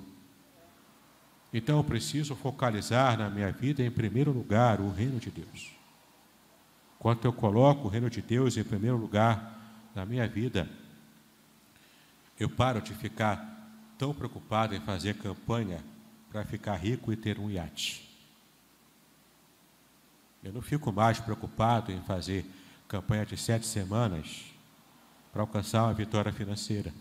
Então 1.52 1.78
eu 1.78 1.84
preciso 1.84 2.36
focalizar 2.36 3.18
na 3.18 3.28
minha 3.28 3.52
vida, 3.52 3.82
em 3.82 3.90
primeiro 3.90 4.32
lugar, 4.32 4.80
o 4.80 4.92
reino 4.92 5.20
de 5.20 5.32
Deus. 5.32 5.72
Quando 7.00 7.26
eu 7.26 7.34
coloco 7.34 7.88
o 7.88 7.90
reino 7.90 8.08
de 8.08 8.22
Deus 8.22 8.56
em 8.56 8.64
primeiro 8.64 8.98
lugar 8.98 9.60
na 9.96 10.06
minha 10.06 10.28
vida, 10.28 10.70
eu 12.42 12.50
paro 12.50 12.82
de 12.82 12.94
ficar 12.94 13.70
tão 13.98 14.14
preocupado 14.14 14.74
em 14.74 14.82
fazer 14.82 15.16
campanha 15.16 15.84
para 16.30 16.44
ficar 16.46 16.76
rico 16.76 17.12
e 17.12 17.16
ter 17.16 17.38
um 17.40 17.50
iate. 17.50 18.10
Eu 20.44 20.52
não 20.52 20.62
fico 20.62 20.92
mais 20.92 21.20
preocupado 21.20 21.92
em 21.92 22.02
fazer 22.02 22.46
campanha 22.88 23.26
de 23.26 23.38
sete 23.38 23.66
semanas 23.66 24.46
para 25.32 25.42
alcançar 25.42 25.84
uma 25.84 25.94
vitória 25.94 26.32
financeira 26.32 26.94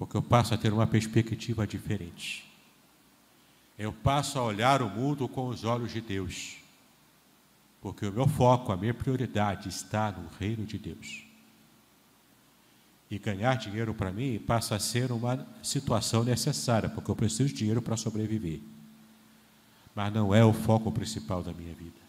porque 0.00 0.16
eu 0.16 0.22
passo 0.22 0.54
a 0.54 0.56
ter 0.56 0.72
uma 0.72 0.86
perspectiva 0.86 1.66
diferente. 1.66 2.50
Eu 3.78 3.92
passo 3.92 4.38
a 4.38 4.42
olhar 4.42 4.80
o 4.80 4.88
mundo 4.88 5.28
com 5.28 5.46
os 5.48 5.62
olhos 5.62 5.92
de 5.92 6.00
Deus, 6.00 6.56
porque 7.82 8.06
o 8.06 8.12
meu 8.12 8.26
foco, 8.26 8.72
a 8.72 8.78
minha 8.78 8.94
prioridade 8.94 9.68
está 9.68 10.10
no 10.10 10.26
reino 10.38 10.64
de 10.64 10.78
Deus. 10.78 11.29
E 13.10 13.18
ganhar 13.18 13.56
dinheiro 13.56 13.92
para 13.92 14.12
mim 14.12 14.38
passa 14.38 14.76
a 14.76 14.78
ser 14.78 15.10
uma 15.10 15.46
situação 15.62 16.22
necessária, 16.22 16.88
porque 16.88 17.10
eu 17.10 17.16
preciso 17.16 17.48
de 17.48 17.54
dinheiro 17.54 17.82
para 17.82 17.96
sobreviver. 17.96 18.60
Mas 19.94 20.12
não 20.12 20.32
é 20.34 20.44
o 20.44 20.52
foco 20.52 20.92
principal 20.92 21.42
da 21.42 21.52
minha 21.52 21.74
vida. 21.74 22.00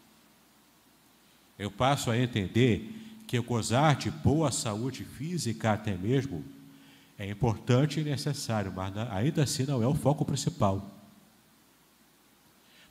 Eu 1.58 1.72
passo 1.72 2.12
a 2.12 2.18
entender 2.18 3.02
que 3.26 3.40
gozar 3.40 3.96
de 3.96 4.12
boa 4.12 4.52
saúde 4.52 5.04
física, 5.04 5.74
até 5.74 5.96
mesmo, 5.96 6.44
é 7.18 7.30
importante 7.30 8.00
e 8.00 8.04
necessário, 8.04 8.74
mas 8.76 8.96
ainda 9.10 9.44
assim 9.44 9.64
não 9.64 9.82
é 9.82 9.88
o 9.88 9.94
foco 9.94 10.26
principal. 10.26 10.90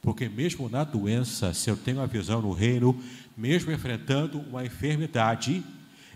Porque 0.00 0.28
mesmo 0.28 0.68
na 0.68 0.82
doença, 0.82 1.52
se 1.52 1.68
eu 1.68 1.76
tenho 1.76 2.00
a 2.00 2.06
visão 2.06 2.40
no 2.40 2.52
reino, 2.52 2.98
mesmo 3.36 3.70
enfrentando 3.70 4.38
uma 4.40 4.64
enfermidade, 4.64 5.62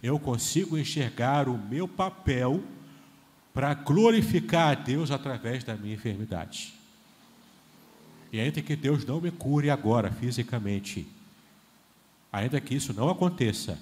eu 0.05 0.19
consigo 0.19 0.77
enxergar 0.77 1.49
o 1.49 1.57
meu 1.57 1.88
papel 1.88 2.62
para 3.55 3.73
glorificar 3.73 4.73
a 4.73 4.75
Deus 4.75 5.11
através 5.11 5.64
da 5.64 5.75
minha 5.77 5.95
enfermidade. 5.95 6.75
E 8.31 8.38
ainda 8.38 8.61
que 8.61 8.77
Deus 8.77 9.07
não 9.07 9.19
me 9.19 9.31
cure 9.31 9.71
agora 9.71 10.11
fisicamente, 10.12 11.07
ainda 12.31 12.61
que 12.61 12.75
isso 12.75 12.93
não 12.93 13.09
aconteça, 13.09 13.81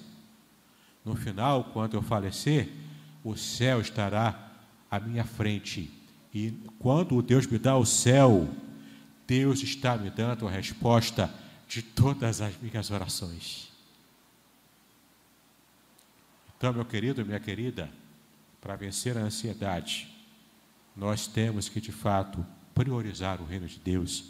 no 1.03 1.13
final, 1.13 1.65
quando 1.73 1.95
eu 1.95 2.01
falecer, 2.01 2.69
o 3.21 3.35
céu 3.35 3.81
estará 3.81 4.49
à 4.89 5.01
minha 5.01 5.25
frente. 5.25 5.91
E 6.33 6.53
quando 6.79 7.21
Deus 7.21 7.45
me 7.45 7.59
dá 7.59 7.75
o 7.75 7.85
céu, 7.85 8.47
Deus 9.27 9.61
está 9.61 9.97
me 9.97 10.09
dando 10.09 10.47
a 10.47 10.51
resposta 10.51 11.29
de 11.67 11.81
todas 11.81 12.39
as 12.39 12.53
minhas 12.61 12.91
orações. 12.91 13.72
Então, 16.63 16.71
meu 16.71 16.85
querido 16.85 17.19
e 17.19 17.25
minha 17.25 17.41
querida, 17.41 17.91
para 18.61 18.77
vencer 18.77 19.17
a 19.17 19.19
ansiedade, 19.19 20.07
nós 20.95 21.27
temos 21.27 21.67
que 21.67 21.81
de 21.81 21.91
fato 21.91 22.45
priorizar 22.73 23.41
o 23.41 23.45
reino 23.45 23.67
de 23.67 23.77
Deus. 23.77 24.23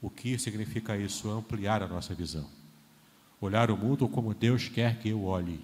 O 0.00 0.08
que 0.08 0.38
significa 0.38 0.96
isso? 0.96 1.30
Ampliar 1.30 1.82
a 1.82 1.86
nossa 1.86 2.14
visão. 2.14 2.48
Olhar 3.38 3.70
o 3.70 3.76
mundo 3.76 4.08
como 4.08 4.32
Deus 4.32 4.66
quer 4.66 4.98
que 4.98 5.10
eu 5.10 5.24
olhe 5.24 5.60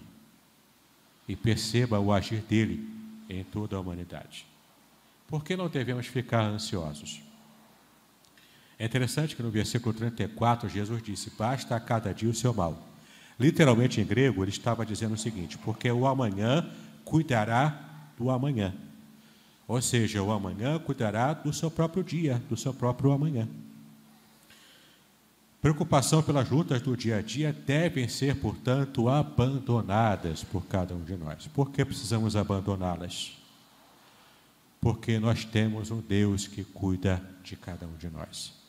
e 1.26 1.34
perceba 1.34 1.98
o 1.98 2.12
agir 2.12 2.42
dele 2.42 2.86
em 3.26 3.42
toda 3.42 3.74
a 3.74 3.80
humanidade. 3.80 4.44
Por 5.26 5.42
que 5.42 5.56
não 5.56 5.70
devemos 5.70 6.06
ficar 6.06 6.42
ansiosos? 6.42 7.22
É 8.78 8.84
interessante 8.84 9.34
que 9.34 9.42
no 9.42 9.50
versículo 9.50 9.94
34 9.94 10.68
Jesus 10.68 11.02
disse: 11.02 11.30
Basta 11.30 11.74
a 11.74 11.80
cada 11.80 12.12
dia 12.12 12.28
o 12.28 12.34
seu 12.34 12.52
mal. 12.52 12.93
Literalmente 13.38 14.00
em 14.00 14.04
grego, 14.04 14.44
ele 14.44 14.50
estava 14.50 14.86
dizendo 14.86 15.14
o 15.14 15.18
seguinte: 15.18 15.58
Porque 15.58 15.90
o 15.90 16.06
amanhã 16.06 16.68
cuidará 17.04 18.10
do 18.16 18.30
amanhã. 18.30 18.74
Ou 19.66 19.80
seja, 19.80 20.22
o 20.22 20.30
amanhã 20.30 20.78
cuidará 20.78 21.32
do 21.32 21.52
seu 21.52 21.70
próprio 21.70 22.04
dia, 22.04 22.42
do 22.48 22.56
seu 22.56 22.72
próprio 22.72 23.12
amanhã. 23.12 23.48
Preocupação 25.60 26.22
pelas 26.22 26.50
lutas 26.50 26.82
do 26.82 26.94
dia 26.94 27.16
a 27.16 27.22
dia 27.22 27.50
devem 27.50 28.06
ser, 28.06 28.36
portanto, 28.36 29.08
abandonadas 29.08 30.44
por 30.44 30.66
cada 30.66 30.94
um 30.94 31.02
de 31.02 31.16
nós. 31.16 31.46
Por 31.46 31.70
que 31.70 31.82
precisamos 31.82 32.36
abandoná-las? 32.36 33.32
Porque 34.78 35.18
nós 35.18 35.42
temos 35.46 35.90
um 35.90 36.02
Deus 36.02 36.46
que 36.46 36.62
cuida 36.62 37.22
de 37.42 37.56
cada 37.56 37.86
um 37.86 37.96
de 37.96 38.10
nós. 38.10 38.63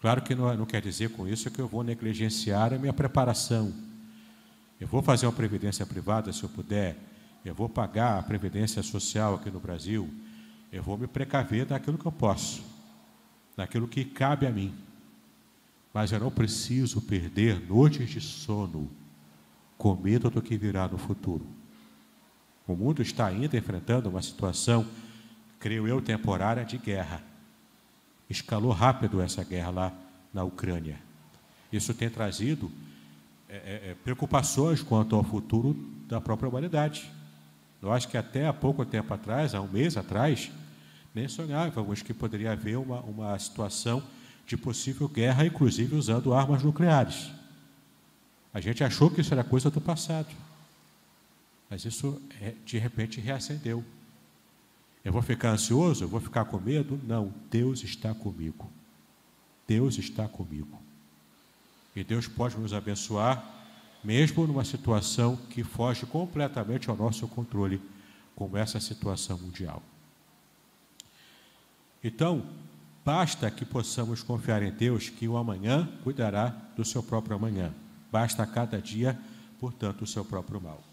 Claro 0.00 0.22
que 0.22 0.34
não, 0.34 0.56
não 0.56 0.66
quer 0.66 0.80
dizer 0.80 1.10
com 1.10 1.28
isso 1.28 1.50
que 1.50 1.60
eu 1.60 1.68
vou 1.68 1.84
negligenciar 1.84 2.72
a 2.72 2.78
minha 2.78 2.92
preparação. 2.92 3.72
Eu 4.80 4.88
vou 4.88 5.02
fazer 5.02 5.26
uma 5.26 5.32
previdência 5.32 5.84
privada 5.84 6.32
se 6.32 6.42
eu 6.42 6.48
puder, 6.48 6.96
eu 7.44 7.54
vou 7.54 7.68
pagar 7.68 8.18
a 8.18 8.22
previdência 8.22 8.82
social 8.82 9.34
aqui 9.34 9.50
no 9.50 9.60
Brasil, 9.60 10.08
eu 10.72 10.82
vou 10.82 10.96
me 10.96 11.06
precaver 11.06 11.66
daquilo 11.66 11.98
que 11.98 12.06
eu 12.06 12.12
posso, 12.12 12.62
daquilo 13.54 13.86
que 13.86 14.04
cabe 14.04 14.46
a 14.46 14.50
mim. 14.50 14.74
Mas 15.92 16.12
eu 16.12 16.20
não 16.20 16.30
preciso 16.30 17.02
perder 17.02 17.60
noites 17.68 18.08
de 18.08 18.20
sono 18.20 18.90
com 19.76 19.94
medo 19.94 20.30
do 20.30 20.40
que 20.40 20.56
virá 20.56 20.88
no 20.88 20.96
futuro. 20.96 21.46
O 22.66 22.74
mundo 22.74 23.02
está 23.02 23.26
ainda 23.26 23.56
enfrentando 23.56 24.08
uma 24.08 24.22
situação, 24.22 24.86
creio 25.58 25.88
eu, 25.88 26.00
temporária 26.00 26.64
de 26.64 26.78
guerra. 26.78 27.29
Escalou 28.30 28.72
rápido 28.72 29.20
essa 29.20 29.42
guerra 29.44 29.70
lá 29.70 29.92
na 30.32 30.44
Ucrânia. 30.44 30.98
Isso 31.72 31.92
tem 31.92 32.08
trazido 32.08 32.70
é, 33.48 33.56
é, 33.56 33.90
é 33.90 33.96
preocupações 34.04 34.82
quanto 34.82 35.16
ao 35.16 35.24
futuro 35.24 35.74
da 36.06 36.20
própria 36.20 36.48
humanidade. 36.48 37.10
Nós 37.82 38.06
que 38.06 38.16
até 38.16 38.46
há 38.46 38.52
pouco 38.52 38.84
tempo 38.84 39.12
atrás, 39.12 39.54
há 39.54 39.60
um 39.60 39.68
mês 39.68 39.96
atrás, 39.96 40.50
nem 41.14 41.26
sonhávamos 41.26 42.02
que 42.02 42.14
poderia 42.14 42.52
haver 42.52 42.78
uma, 42.78 43.00
uma 43.00 43.38
situação 43.38 44.02
de 44.46 44.56
possível 44.56 45.08
guerra, 45.08 45.46
inclusive 45.46 45.94
usando 45.94 46.34
armas 46.34 46.62
nucleares. 46.62 47.30
A 48.52 48.60
gente 48.60 48.82
achou 48.82 49.10
que 49.10 49.20
isso 49.20 49.32
era 49.32 49.44
coisa 49.44 49.70
do 49.70 49.80
passado, 49.80 50.28
mas 51.68 51.84
isso 51.84 52.20
é, 52.40 52.54
de 52.64 52.78
repente 52.78 53.20
reacendeu. 53.20 53.84
Eu 55.04 55.12
vou 55.12 55.22
ficar 55.22 55.50
ansioso? 55.50 56.04
Eu 56.04 56.08
vou 56.08 56.20
ficar 56.20 56.44
com 56.44 56.58
medo? 56.58 57.00
Não, 57.04 57.32
Deus 57.50 57.82
está 57.82 58.14
comigo. 58.14 58.70
Deus 59.66 59.98
está 59.98 60.28
comigo. 60.28 60.78
E 61.94 62.04
Deus 62.04 62.26
pode 62.28 62.56
nos 62.58 62.72
abençoar, 62.72 63.44
mesmo 64.04 64.46
numa 64.46 64.64
situação 64.64 65.36
que 65.36 65.64
foge 65.64 66.06
completamente 66.06 66.88
ao 66.90 66.96
nosso 66.96 67.26
controle, 67.28 67.80
como 68.36 68.56
essa 68.56 68.78
situação 68.80 69.38
mundial. 69.38 69.82
Então, 72.02 72.44
Basta 73.04 73.50
que 73.50 73.64
possamos 73.64 74.22
confiar 74.22 74.62
em 74.62 74.70
Deus 74.70 75.08
que 75.08 75.26
o 75.26 75.36
amanhã 75.36 75.88
cuidará 76.04 76.54
do 76.76 76.84
seu 76.84 77.02
próprio 77.02 77.36
amanhã. 77.36 77.72
Basta 78.12 78.46
cada 78.46 78.80
dia, 78.80 79.18
portanto, 79.58 80.02
o 80.02 80.06
seu 80.06 80.24
próprio 80.24 80.60
mal. 80.60 80.89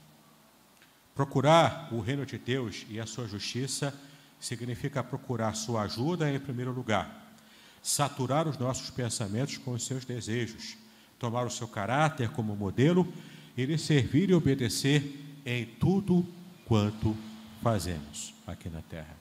Procurar 1.18 1.90
o 1.92 2.00
reino 2.00 2.28
de 2.28 2.38
Deus 2.38 2.86
e 2.92 3.00
a 3.00 3.08
sua 3.08 3.28
justiça 3.28 3.92
significa 4.40 5.04
procurar 5.04 5.56
sua 5.56 5.82
ajuda 5.82 6.32
em 6.32 6.40
primeiro 6.40 6.72
lugar, 6.72 7.34
saturar 7.82 8.48
os 8.48 8.56
nossos 8.60 8.92
pensamentos 8.92 9.58
com 9.58 9.72
os 9.72 9.84
seus 9.84 10.06
desejos, 10.06 10.78
tomar 11.18 11.48
o 11.48 11.50
seu 11.50 11.68
caráter 11.68 12.30
como 12.30 12.56
modelo 12.56 13.12
e 13.58 13.66
lhe 13.66 13.80
servir 13.80 14.30
e 14.30 14.36
obedecer 14.36 15.42
em 15.44 15.66
tudo 15.66 16.24
quanto 16.68 17.18
fazemos 17.64 18.36
aqui 18.46 18.70
na 18.70 18.84
terra. 18.84 19.18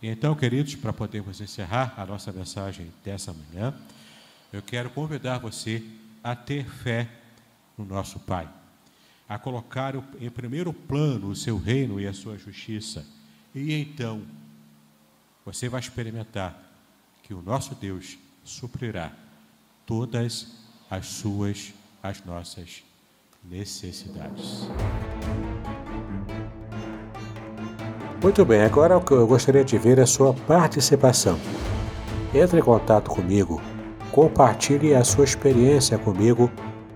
Então, 0.00 0.36
queridos, 0.36 0.76
para 0.76 0.92
podermos 0.92 1.40
encerrar 1.40 1.92
a 1.96 2.06
nossa 2.06 2.30
mensagem 2.30 2.92
dessa 3.04 3.34
manhã, 3.34 3.74
eu 4.52 4.62
quero 4.62 4.90
convidar 4.90 5.38
você 5.38 5.82
a 6.22 6.36
ter 6.36 6.64
fé 6.66 7.08
no 7.76 7.84
nosso 7.84 8.20
Pai, 8.20 8.48
a 9.30 9.38
colocar 9.38 9.94
em 10.20 10.28
primeiro 10.28 10.72
plano 10.72 11.28
o 11.28 11.36
seu 11.36 11.56
reino 11.56 12.00
e 12.00 12.06
a 12.08 12.12
sua 12.12 12.36
justiça, 12.36 13.06
e 13.54 13.72
então 13.72 14.22
você 15.46 15.68
vai 15.68 15.78
experimentar 15.78 16.60
que 17.22 17.32
o 17.32 17.40
nosso 17.40 17.76
Deus 17.76 18.18
suprirá 18.42 19.12
todas 19.86 20.56
as 20.90 21.06
suas, 21.06 21.72
as 22.02 22.24
nossas 22.24 22.82
necessidades. 23.48 24.68
Muito 28.20 28.44
bem, 28.44 28.62
agora 28.62 28.98
o 28.98 29.00
que 29.00 29.12
eu 29.12 29.28
gostaria 29.28 29.64
de 29.64 29.78
ver 29.78 29.98
é 29.98 30.02
a 30.02 30.06
sua 30.08 30.34
participação. 30.34 31.38
Entre 32.34 32.58
em 32.58 32.62
contato 32.64 33.08
comigo, 33.08 33.62
compartilhe 34.10 34.92
a 34.92 35.04
sua 35.04 35.22
experiência 35.22 35.96
comigo 35.96 36.50